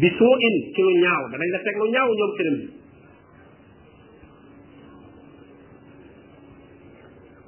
bi 0.01 0.07
soo 0.17 0.33
ci 0.73 0.81
lu 0.85 0.91
ñaaw 1.03 1.23
danañ 1.31 1.49
la 1.53 1.59
teg 1.65 1.75
lu 1.81 1.85
ñaaw 1.95 2.09
ñoom 2.19 2.31
xeram 2.37 2.57
yi 2.61 2.69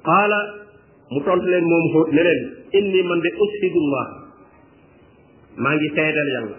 qaala 0.08 0.40
mu 1.14 1.20
tontu 1.26 1.46
leen 1.52 1.64
moom 1.70 1.84
xóot 1.94 2.08
ne 2.16 2.22
leen 2.26 2.40
inni 2.78 3.00
man 3.10 3.18
de 3.26 3.30
ushidullah 3.44 4.06
maa 5.64 5.74
ngi 5.78 5.88
seedal 5.96 6.28
yàlla 6.36 6.58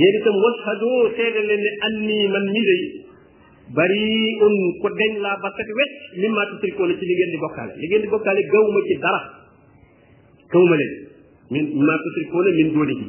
yéen 0.00 0.14
itam 0.20 0.36
washhadu 0.44 0.90
seedal 1.18 1.46
leen 1.50 1.60
ne 1.66 1.70
anni 1.86 2.18
man 2.34 2.44
mi 2.54 2.62
day 2.70 2.82
bari'un 3.76 4.56
ko 4.82 4.88
deñ 5.00 5.10
laa 5.24 5.38
ba 5.44 5.48
sati 5.58 5.72
wecc 5.80 5.94
mimma 6.22 6.42
tushrikuuna 6.50 6.92
ci 6.98 7.04
li 7.10 7.14
ngeen 7.18 7.30
di 7.34 7.38
bokkaale 7.44 7.72
li 7.80 7.86
ngeen 7.88 8.02
di 8.04 8.08
bokkaale 8.12 8.40
gaw 8.52 8.64
ma 8.74 8.80
ci 8.88 8.94
dara 9.04 9.20
gaw 10.52 10.64
ma 10.70 10.76
leen 10.80 10.94
min 11.52 11.64
mimma 11.76 11.94
tushrikuuna 12.04 12.50
min 12.58 12.68
duunihi 12.74 13.06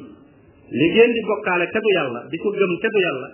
li 0.80 0.86
ngeen 0.94 1.12
di 1.18 1.22
bokkaale 1.30 1.66
tegu 1.76 1.90
yàlla 1.98 2.20
di 2.32 2.38
ko 2.44 2.50
gëm 2.60 2.72
tegu 2.86 3.00
yàlla 3.06 3.28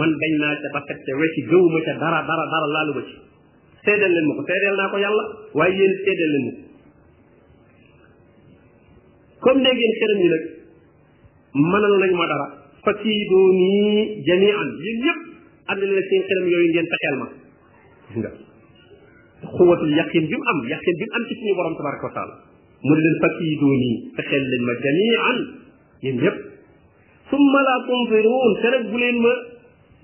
man 0.00 0.10
dañ 0.22 0.32
naa 0.42 0.54
ca 0.62 0.68
ba 0.74 0.80
set 0.88 0.98
ca 1.06 1.12
wecc 1.20 1.36
gaw 1.50 1.62
ma 1.74 1.78
dara 2.00 2.18
dara 2.30 2.44
dara 2.54 2.68
laalu 2.76 2.94
ci 3.10 3.14
seedal 3.84 4.10
leen 4.14 4.26
ma 4.30 4.34
ko 4.38 4.42
seedal 4.50 4.74
naa 4.78 4.92
ko 4.92 4.96
yàlla 5.04 5.24
waaye 5.58 5.74
yéen 5.78 5.92
seedal 6.06 6.30
leen 6.34 6.44
ma 6.48 6.54
ko 6.54 6.66
comme 9.46 9.60
léegi 9.66 9.82
yéen 9.82 9.94
xeram 10.00 10.18
yi 10.24 10.28
nag 10.34 10.44
mënal 11.72 11.94
nañ 12.02 12.12
ma 12.20 12.26
dara 12.32 12.46
fasiiduni 12.84 13.78
jamian 14.26 14.68
yéen 14.86 14.98
ñëpp 15.04 15.20
am 15.72 15.76
na 15.80 15.84
leen 15.90 16.06
seen 16.10 16.22
xeram 16.30 16.46
yooyu 16.52 16.68
ngeen 16.72 16.88
taxeel 16.94 17.16
ma 17.22 17.26
nga 18.18 18.30
xuwatul 19.56 19.94
yaqin 19.98 20.24
bi 20.30 20.36
mu 20.38 20.44
am 20.52 20.58
yaqin 20.72 20.94
bi 20.98 21.04
mu 21.08 21.12
am 21.18 21.22
ci 21.28 21.34
suñu 21.40 21.54
borom 21.58 21.74
tabaraka 21.76 22.06
wa 22.08 22.14
taala 22.16 22.34
mu 22.86 22.92
leen 22.94 23.16
fasiiduni 23.24 23.90
fexeel 24.16 24.44
lañ 24.52 24.62
ma 24.68 24.74
jamian 24.84 25.38
yéen 26.04 26.16
ñëpp 26.24 26.38
summa 27.30 27.60
la 27.68 27.74
tunzirun 27.86 28.52
te 28.62 28.68
nag 28.72 28.84
bu 28.90 28.98
leen 29.02 29.18
ma 29.26 29.34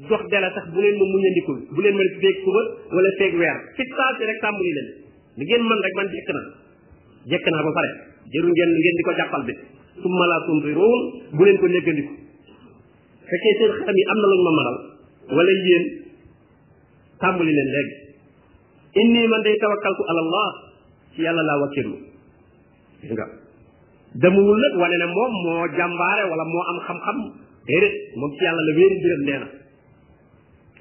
jox 0.07 0.23
dela 0.31 0.49
sax 0.55 0.71
bu 0.75 0.79
leen 0.83 0.97
ma 1.01 1.05
muñandikul 1.15 1.57
bu 1.75 1.81
leen 1.83 1.95
ma 1.99 2.03
feeg 2.23 2.37
suba 2.47 2.63
wala 2.95 3.11
feeg 3.19 3.33
weer 3.41 3.57
ci 3.75 3.83
saa 3.97 4.11
si 4.19 4.23
rek 4.31 4.39
sàmmuli 4.45 4.73
leen 4.77 4.89
li 5.39 5.43
ngeen 5.45 5.63
mën 5.67 5.79
rek 5.85 5.95
man 5.99 6.09
jekk 6.15 6.29
na 6.37 6.43
jekk 7.33 7.47
naa 7.53 7.65
ba 7.67 7.73
pare 7.79 7.91
jëru 8.35 8.49
ngeen 8.55 8.71
ngeen 8.83 8.97
di 8.99 9.03
ko 9.07 9.13
jàppal 9.21 9.43
bi 9.49 9.55
summa 10.03 10.25
la 10.31 10.39
tunziruun 10.47 11.01
bu 11.37 11.43
leen 11.45 11.57
ko 11.59 11.65
néggandiku 11.67 12.13
fekkee 13.29 13.55
am 14.13 14.19
na 14.23 14.27
luñ 14.33 14.41
ma 14.47 14.53
maral 14.59 14.79
wala 15.37 15.53
yéen 15.67 15.85
man 19.33 19.41
day 19.45 19.57
tawakkaltu 19.63 20.03
ala 20.11 20.21
allah 20.25 20.49
ci 21.15 21.19
yàlla 21.27 21.43
laa 21.43 21.61
wakkirlu 21.63 21.97
gis 23.03 23.11
nga 23.13 23.27
demuwul 24.23 24.59
nag 24.63 24.75
ne 25.03 25.07
moom 25.17 25.33
moo 25.45 25.65
jàmbaare 25.77 26.23
wala 26.31 26.45
moo 26.53 26.65
am 26.71 26.79
xam-xam 26.87 27.19
déedéet 27.67 27.95
moom 28.19 28.31
ci 28.39 28.43
yàlla 28.47 28.63
la 28.67 28.73
wéeri 28.79 28.97
biram 29.03 29.23
nee 29.29 29.39
na 29.43 29.49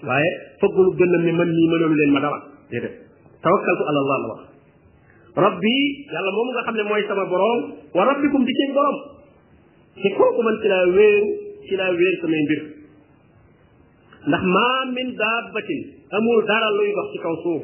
waaye 0.06 0.30
fëggalu 0.62 0.90
gënam 1.00 1.22
ne 1.26 1.32
man 1.40 1.50
nii 1.58 1.68
mënalu 1.74 1.96
leen 2.00 2.12
ma 2.14 2.20
dara 2.22 2.40
déedéet 2.72 2.96
tawakkaltu 3.42 3.84
ala 3.90 4.00
allah 4.04 4.18
la 4.24 4.28
wax 4.34 4.42
rabbi 5.46 5.76
yàlla 6.14 6.32
moom 6.38 6.48
nga 6.54 6.64
xam 6.66 6.76
ne 6.78 6.84
mooy 6.90 7.04
sama 7.08 7.26
borom 7.32 7.60
wa 7.98 8.02
rabbikum 8.10 8.42
di 8.46 8.54
seen 8.60 8.72
borom 8.78 8.96
te 10.02 10.10
kooku 10.18 10.42
man 10.46 10.56
ci 10.62 10.68
laa 10.72 10.88
wéeru 10.98 11.24
ci 11.68 11.74
laa 11.80 11.92
wéer 12.00 12.16
samay 12.22 12.42
mbir 12.46 12.62
ndax 14.30 14.44
maa 14.56 14.80
min 14.96 15.08
daabatin 15.20 15.82
amul 16.16 16.40
dara 16.50 16.68
luy 16.78 16.90
dox 16.96 17.08
ci 17.14 17.18
kaw 17.24 17.36
suuf 17.44 17.64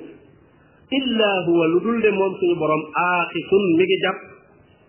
illa 0.99 1.31
huwa 1.45 1.65
lu 1.71 1.79
dul 1.85 1.97
de 2.01 2.09
moom 2.19 2.33
suñu 2.39 2.55
borom 2.61 2.81
aaxisun 3.09 3.63
mi 3.77 3.83
ngi 3.89 3.97
jàpp 4.03 4.19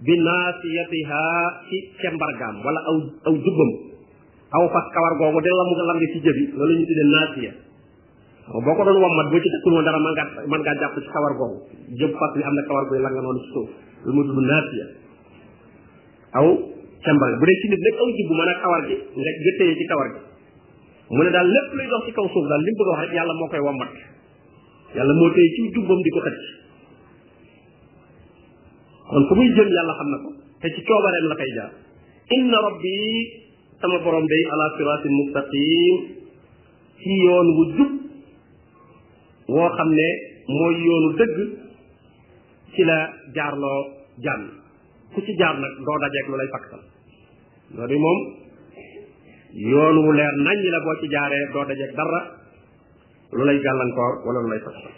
bi 0.04 0.12
naasiyatiha 0.26 1.22
ci 1.68 1.76
cembargaam 2.02 2.57
wala 2.64 2.80
aw 2.88 2.96
aw 3.28 3.35
jubbam 3.44 3.72
aw 4.54 4.64
fas 4.70 4.86
kawar 4.94 5.12
gogo 5.18 5.38
de 5.42 5.50
lamb 5.50 5.70
nga 5.74 6.08
ci 6.12 6.18
jëbi 6.22 6.44
loolu 6.54 6.72
ñu 6.78 6.84
tuddee 6.86 7.10
nasiya 7.14 7.52
aw 8.54 8.58
boko 8.62 8.84
doon 8.86 9.00
wammat 9.02 9.26
bo 9.32 9.36
ci 9.42 9.48
takkul 9.50 9.72
woon 9.74 9.84
dara 9.88 9.98
man 10.04 10.12
ngaa 10.14 10.46
man 10.52 10.60
ngaa 10.62 10.76
japp 10.82 10.94
ci 11.02 11.10
kawar 11.10 11.32
gogo 11.40 11.56
jëm 11.98 12.12
fas 12.20 12.32
li 12.38 12.42
amna 12.46 12.62
na 12.62 12.68
kawar 12.68 12.84
guy 12.92 13.00
langa 13.02 13.20
noonu 13.24 13.40
ci 13.42 13.48
suuf 13.54 13.68
lu 14.06 14.10
mu 14.14 14.22
tudd 14.28 14.46
nasiya 14.52 14.86
aw 16.38 16.46
cembal 17.06 17.32
bu 17.40 17.44
dé 17.48 17.54
ci 17.62 17.66
nit 17.72 17.80
nek 17.82 17.94
aw 18.00 18.08
ci 18.14 18.22
bu 18.28 18.34
a 18.38 18.54
kawar 18.62 18.82
gi 18.86 18.96
nga 19.18 19.30
jëtte 19.44 19.64
ci 19.80 19.84
kawar 19.90 20.08
gi 20.14 20.20
mu 21.14 21.22
ne 21.24 21.30
dal 21.34 21.48
lepp 21.54 21.68
luy 21.74 21.86
dox 21.90 22.02
ci 22.06 22.12
kaw 22.14 22.26
suuf 22.30 22.46
dal 22.52 22.62
lim 22.62 22.74
bëgg 22.78 22.88
wax 22.92 22.98
rek 23.04 23.12
yalla 23.18 23.34
mo 23.34 23.44
koy 23.50 23.62
wammat 23.66 23.92
yalla 24.94 25.12
mo 25.18 25.26
tey 25.34 25.46
ci 25.56 25.60
jubbam 25.74 26.00
diko 26.06 26.20
ko 26.24 26.30
kon 29.10 29.24
fu 29.28 29.32
muy 29.34 29.48
jëm 29.56 29.66
yalla 29.72 29.92
xamna 29.98 30.16
ko 30.22 30.28
te 30.62 30.66
ci 30.76 30.80
coobareem 30.86 31.26
la 31.32 31.36
koy 31.42 31.50
jaar 31.58 31.70
inna 32.38 32.58
rabbi 32.68 32.96
sama 33.82 33.98
borom 34.04 34.26
day 34.32 34.42
ala 34.54 34.64
siraatin 34.78 35.12
mustaqim 35.24 35.94
ci 37.02 37.12
yoon 37.26 37.48
wu 37.56 37.62
jub 37.76 37.90
woo 39.54 39.68
xam 39.76 39.88
ne 39.98 40.08
mooy 40.48 40.74
yoonu 40.87 41.08
dëgg 41.18 41.37
ci 42.74 42.82
la 42.88 42.98
jaarloo 43.34 43.80
jàmm 44.24 44.42
ku 45.14 45.18
ci 45.26 45.32
jaar 45.40 45.54
nag 45.62 45.72
doo 45.87 45.98
dajeeg 46.04 46.26
lu 46.30 46.37
lay 46.38 46.48
faktal 46.56 46.80
loolu 47.76 47.98
moom 48.04 48.18
yoon 49.72 49.96
wu 50.04 50.10
leer 50.18 50.34
naññ 50.46 50.64
la 50.74 50.80
boo 50.84 50.94
ci 51.00 51.06
jaaree 51.14 51.42
doo 51.54 51.64
dajeeg 51.68 51.92
dara 51.98 52.20
lu 53.37 53.42
lay 53.48 53.58
gàllankoor 53.64 54.12
wala 54.26 54.38
lu 54.44 54.50
lay 54.52 54.62
faktal 54.66 54.92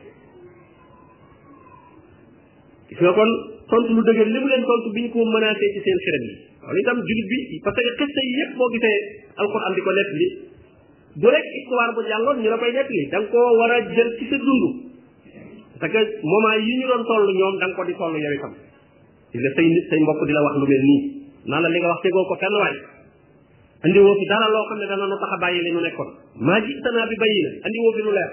gis 2.88 3.00
nga 3.00 3.12
kon 3.18 3.30
tontu 3.68 3.90
lu 3.98 4.02
dëgër 4.06 4.28
li 4.30 4.38
mu 4.42 4.48
leen 4.50 4.62
tontu 4.66 4.88
bi 4.94 5.00
ñu 5.06 5.10
ko 5.14 5.18
menacé 5.34 5.66
ci 5.74 5.80
seen 5.82 5.98
xerem 6.04 6.22
yi 6.22 6.26
loolu 6.62 6.78
itam 6.82 6.98
jullit 7.02 7.26
bi 7.30 7.38
parce 7.66 7.80
que 7.82 7.82
xiste 8.00 8.20
yi 8.22 8.34
yëpp 8.40 8.50
boo 8.60 8.68
gisee 8.70 8.98
alquran 9.42 9.72
di 9.74 9.80
ko 9.86 9.90
nett 9.96 10.10
li 10.20 10.28
du 11.18 11.26
rek 11.34 11.46
histoire 11.58 11.90
bu 11.96 12.00
jàlloon 12.06 12.36
ñu 12.42 12.48
la 12.50 12.58
koy 12.62 12.70
nett 12.72 12.88
li 12.94 13.02
da 13.10 13.18
koo 13.26 13.48
war 13.58 13.70
a 13.70 13.72
jël 13.94 14.08
ci 14.18 14.24
sa 14.30 14.36
yi 14.38 14.42
ñu 15.82 15.86
doon 16.90 17.02
toll 17.10 17.24
ñoom 17.38 17.58
da 17.58 17.66
ko 17.74 17.82
di 17.84 17.94
toll 17.98 18.14
yow 18.14 18.32
itam 18.38 18.54
di 19.30 19.36
la 19.42 19.48
say 19.58 19.66
nit 19.66 19.90
mbokk 20.06 20.20
di 20.26 20.32
la 20.32 20.40
lu 20.62 20.66
mel 20.70 20.82
nii 20.88 21.02
naan 21.50 21.60
la 21.62 21.68
li 21.68 21.78
nga 21.78 21.88
wax 21.90 22.00
tegoo 22.06 22.24
ko 22.30 22.34
fenn 22.38 22.54
waay 22.62 22.76
andi 23.84 23.98
woo 23.98 24.14
fi 24.14 24.26
dara 24.30 24.46
loo 24.54 24.64
xam 24.70 24.78
ne 24.78 24.86
dana 24.86 25.10
nu 25.10 25.16
tax 25.18 25.30
a 25.34 25.36
bàyyi 25.42 25.60
li 25.66 25.70
nu 25.74 25.80
nekkoon 25.82 26.10
maa 26.46 26.62
ji 26.64 26.70
tanaa 26.86 27.06
bi 27.10 27.16
bàyyi 27.22 27.38
na 27.44 27.50
andi 27.66 27.78
woo 27.82 27.92
fi 27.98 28.02
lu 28.06 28.12
leer 28.18 28.30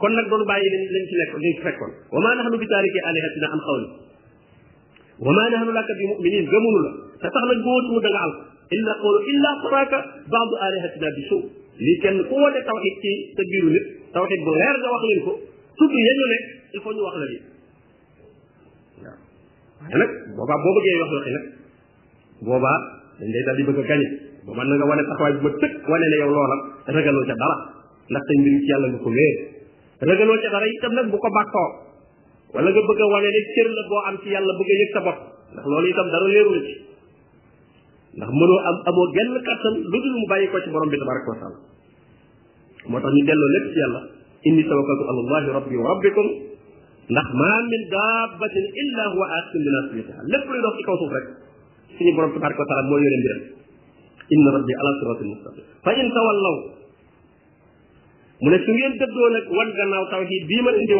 kon 0.00 0.10
nag 0.16 0.26
doon 0.30 0.42
bàyyi 0.50 0.66
li 0.72 0.76
lañ 0.94 1.04
ci 1.10 1.14
nekk 1.20 1.32
liñ 1.42 1.52
ci 1.58 1.62
fekkoon 1.66 1.92
wa 2.14 2.18
maa 2.24 2.46
lu 2.52 2.56
bi 2.62 2.66
taariki 2.72 3.00
alihatina 3.08 3.48
an 3.54 3.60
xawli 3.66 3.86
وما 5.20 5.48
نحن 5.48 5.68
لك 5.68 5.84
بمؤمنين 6.00 6.44
جمول 6.44 6.76
لك 6.86 6.94
فتحنا 7.22 7.54
جوت 7.64 7.86
مدغال 7.96 8.32
إلا 8.76 8.92
قول 9.02 9.16
إلا 9.32 9.50
صراك 9.62 9.90
بعض 10.32 10.48
آلهتنا 10.68 11.08
بسوء 11.16 11.44
لكن 11.88 12.22
قوة 12.28 12.56
التوحيد 12.58 12.94
في 13.02 13.10
تجير 13.38 13.64
لك 13.68 13.86
توحيد 14.14 14.38
بغير 14.46 14.74
جواق 14.84 15.04
لك 15.14 15.24
سوء 15.78 15.92
ينجو 16.06 16.24
لك 16.32 16.44
الفن 16.74 16.92
جواق 17.00 17.16
لك 17.16 17.42
هناك 19.94 20.08
بابا 20.38 20.56
بابا 20.64 20.80
جاي 20.86 20.98
يوحي 21.00 21.14
لك 21.14 21.28
هناك 21.28 21.44
بابا 22.42 22.72
من 23.20 23.32
جاي 23.32 23.42
تالي 23.46 23.62
بك 23.62 23.78
غاني 23.90 24.04
بابا 24.46 24.62
نغا 24.64 24.84
وانا 24.84 25.14
تخواي 25.14 25.32
بمتك 25.32 25.88
وانا 25.88 26.04
لا 26.04 26.16
يولو 26.20 26.44
لك 26.52 26.62
رغلو 26.90 27.22
جدارا 27.30 27.56
لك 28.10 28.22
تنبري 28.28 28.58
كيالا 28.66 28.88
بكو 28.94 29.10
غير 29.10 29.34
رغلو 30.02 30.36
جدارا 30.40 30.64
يتم 30.64 30.92
لك 30.92 31.04
بكو 31.04 31.28
باكو 31.36 31.87
wala 32.52 32.68
nga 32.72 32.80
bëgg 32.80 33.00
a 33.02 33.08
la 33.68 33.82
boo 33.88 34.00
am 34.08 34.16
ci 34.24 34.28
yàlla 34.32 34.52
bëgg 34.56 34.70
a 34.72 34.76
yëg 34.80 34.90
sa 34.96 35.00
bopp 35.04 35.18
ndax 35.52 35.64
loolu 35.68 35.88
itam 35.92 36.08
dara 36.12 36.26
leerul 36.32 36.58
ci 36.66 36.72
ndax 38.16 38.30
mënoo 38.40 38.58
am 38.68 38.76
amoo 38.88 39.06
genn 39.16 39.36
kàttan 39.46 39.74
mu 39.88 40.24
bàyyi 40.32 40.48
ko 40.50 40.56
ci 40.64 40.70
borom 40.72 40.88
bi 40.88 40.96
tabaraka 40.98 41.28
wa 41.32 41.38
taala 41.40 41.58
ñu 43.12 43.24
delloo 43.28 43.50
lépp 43.56 43.66
ci 43.72 43.78
yàlla 43.84 44.00
inni 44.48 44.62
tawakkaltu 44.64 45.04
ala 45.12 45.20
allahi 45.24 45.48
rabbi 45.58 45.76
wa 45.76 45.86
rabbikum 45.92 46.26
ndax 47.12 47.28
maa 47.40 47.58
min 47.72 47.82
daabatin 47.94 48.66
illa 48.82 49.04
huwa 49.12 49.26
aatun 49.36 49.60
bi 49.64 49.70
nasritiha 49.76 50.20
lépp 50.32 50.46
luy 50.48 50.60
dox 50.64 50.74
ci 50.78 50.82
rek 51.16 51.26
suñu 51.98 52.12
borom 52.16 52.32
tabaraka 52.32 52.60
wa 52.64 52.68
taala 52.72 52.82
moo 52.88 52.96
yore 53.04 53.16
mbiram 53.20 53.40
inna 54.34 54.48
rabbi 54.56 54.72
ala 54.80 54.90
siratin 55.00 55.28
mustaqim 55.36 55.64
fa 55.84 55.90
in 56.00 56.08
tawallaw 56.16 56.56
mu 58.40 58.48
ne 58.50 58.58
su 58.64 58.70
ngeen 58.72 58.94
wan 59.56 59.68
gannaaw 59.76 60.04
tawhid 60.08 60.42
bii 60.48 60.62
ma 60.64 60.70
indi 60.80 60.96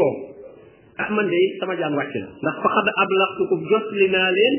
ah 1.02 1.08
man 1.14 1.26
de 1.30 1.40
sama 1.62 1.74
jaam 1.80 1.94
wàcc 1.98 2.14
na 2.22 2.28
ndax 2.44 2.56
faqad 2.66 2.86
ablaxtukum 3.02 3.58
jotli 3.72 4.06
naa 4.14 4.28
leen 4.38 4.54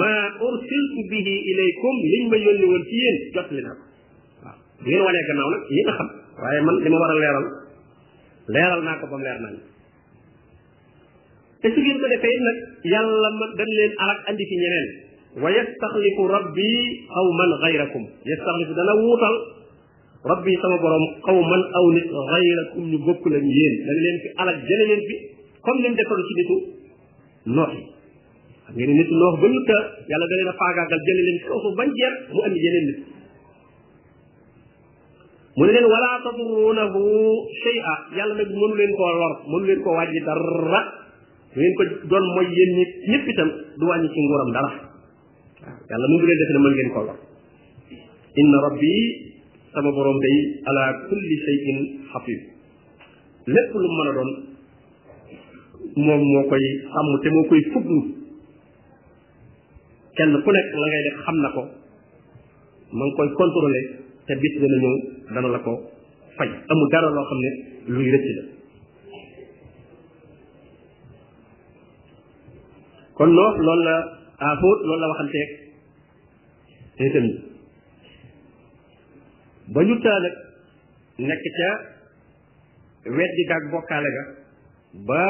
ma 0.00 0.12
ursiltu 0.48 1.00
bihi 1.12 1.34
ilaykum 1.52 1.94
liñ 2.14 2.24
ma 2.32 2.36
yónni 2.46 2.66
woon 2.70 2.82
ci 2.90 2.96
yéen 3.02 3.16
jotli 3.36 3.60
naa 3.66 3.76
waaw 4.42 4.58
ngeen 4.86 5.02
wanee 5.08 5.24
gannaaw 5.28 5.48
nag 5.54 5.62
yéen 5.76 5.88
a 5.92 5.94
xam 6.00 6.08
waaye 6.42 6.60
man 6.68 6.76
li 6.84 6.88
ma 6.94 6.98
war 7.02 7.12
a 7.14 7.16
leeral 7.22 7.46
leeral 8.56 8.80
naa 8.88 8.98
ko 9.00 9.04
ba 9.10 9.14
mu 9.18 9.24
leer 9.28 9.40
nañ 9.46 9.54
te 11.62 11.66
su 11.74 11.80
ngeen 11.82 11.98
ko 12.02 12.06
defee 12.14 12.36
nag 12.48 12.58
yàlla 12.94 13.28
ma 13.38 13.46
dañ 13.60 13.70
leen 13.78 13.92
alak 14.04 14.18
andi 14.28 14.44
ci 14.50 14.56
ñeneen 14.62 14.86
wa 15.42 15.48
yastaxlifu 15.56 16.22
rabbi 16.36 16.68
qawman 17.14 17.50
gayrakum 17.64 18.04
yastaxlifu 18.30 18.72
dana 18.78 18.92
wuutal 19.02 19.36
rabbi 20.32 20.52
sama 20.62 20.76
borom 20.82 21.04
qawman 21.26 21.62
aw 21.78 21.86
nit 21.96 22.08
gayrakum 22.32 22.82
ñu 22.90 22.98
bokk 23.06 23.22
lañ 23.34 23.44
yéen 23.56 23.74
dañ 23.86 23.98
leen 24.06 24.16
fi 24.24 24.28
alak 24.42 24.56
jële 24.68 24.86
leen 24.92 25.02
fi 25.10 25.16
comme 25.66 25.82
leen 25.82 25.94
defalu 25.98 26.22
ci 26.22 26.30
nitu 26.38 26.56
noox 27.58 27.72
yi 27.74 27.82
ngeen 28.78 28.90
nitu 28.98 29.10
noox 29.20 29.34
ba 29.42 29.46
ñu 29.50 29.60
ta 29.68 29.78
yàlla 30.10 30.26
da 30.30 30.52
a 30.54 30.54
faagaagal 30.60 31.00
jële 31.06 31.22
leen 31.26 31.36
ci 31.40 31.44
kaw 31.50 31.58
suuf 31.64 31.74
bañ 31.80 31.88
jeex 32.00 32.14
mu 32.34 32.40
andi 32.46 32.60
yeneen 32.66 32.86
nit 32.90 32.98
mu 35.56 35.62
ne 35.66 35.70
leen 35.74 35.86
wala 35.92 36.10
tadurunahu 36.24 36.70
nag 36.78 36.94
mënu 38.60 38.74
leen 39.66 39.78
ko 41.76 41.82
doon 42.10 42.24
mooy 42.34 42.46
yéen 42.54 42.70
ñi 42.78 42.84
ñëpp 43.10 43.28
itam 43.32 43.48
du 43.80 43.84
nguuram 44.22 44.50
dara 44.54 44.70
waaw 44.70 44.80
yàlla 45.90 46.06
mu 46.10 46.14
ngi 46.18 46.26
leen 46.28 46.38
def 46.42 46.50
ne 46.54 46.60
mën 46.64 46.72
ngeen 46.76 46.90
koo 46.94 47.04
lor 47.08 47.16
inna 48.40 48.58
rabbi 48.66 48.92
sama 49.72 49.90
borom 49.96 50.18
day 50.24 50.36
ala 50.68 50.82
kulli 51.08 51.36
shay'in 51.46 51.78
xafid 52.12 52.40
lépp 53.56 53.70
lu 53.82 53.88
mën 53.96 54.08
a 54.10 54.12
doon 54.16 54.30
moom 55.94 56.20
moo 56.32 56.44
koy 56.50 56.64
sàmm 56.92 57.08
te 57.22 57.28
moo 57.34 57.44
koy 57.50 57.62
fuglu 57.72 57.98
kenn 60.16 60.32
ku 60.44 60.50
nekk 60.54 60.68
la 60.80 60.86
ngay 60.90 61.02
def 61.06 61.16
xam 61.24 61.36
na 61.42 61.48
ko 61.54 61.62
ma 62.96 63.04
koy 63.16 63.28
contrôlé 63.38 63.82
te 64.26 64.32
bis 64.40 64.54
dana 64.62 64.76
ñëw 64.82 64.94
dana 65.34 65.48
la 65.54 65.58
ko 65.64 65.72
fay 66.36 66.48
amul 66.70 66.88
dara 66.92 67.08
loo 67.16 67.26
xam 67.28 67.38
ne 67.44 67.50
luy 67.94 68.08
rëcc 68.14 68.26
la 68.38 68.42
kon 73.16 73.30
noo 73.36 73.50
loolu 73.66 73.84
la 73.88 73.96
aafóot 74.44 74.78
loolu 74.86 75.00
la 75.02 75.08
waxanteeg 75.12 75.50
nitam 77.00 77.24
ñi 77.26 77.34
ba 79.74 79.80
ñu 79.86 79.94
taa 80.04 80.18
nekk 81.28 81.42
ca 81.58 81.68
wet 83.16 83.30
gi 83.36 83.44
gaag 83.50 83.64
bokkaale 83.72 84.10
ga 84.16 84.24
ba 85.04 85.22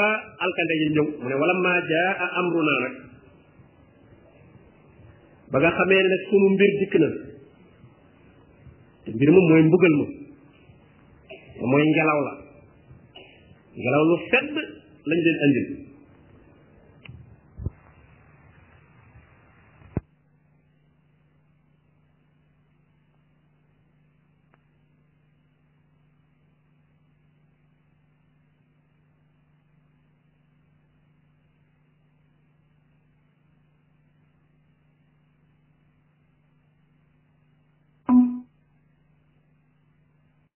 alkande 0.45 0.75
yi 0.81 0.87
ñëw 0.95 1.07
mu 1.21 1.27
ne 1.29 1.35
wala 1.41 1.55
maa 1.65 1.79
jaa 1.91 2.11
a 2.25 2.27
amru 2.39 2.61
naa 2.63 2.79
nag 2.85 2.95
ba 5.51 5.57
nga 5.59 5.77
xamee 5.77 6.03
ne 6.03 6.09
nag 6.13 6.23
sunu 6.29 6.47
mbir 6.55 6.71
dikk 6.81 6.95
na 7.03 7.09
mbir 9.15 9.31
ma 9.33 9.41
mooy 9.49 9.63
mbugal 9.67 9.95
ma 9.99 10.05
mooy 11.71 11.85
ngelaw 11.91 12.19
la 12.27 12.33
ngelaw 13.83 14.03
lu 14.09 14.17
sedd 14.31 14.51
lañ 15.09 15.19
leen 15.25 15.39
andil 15.45 15.69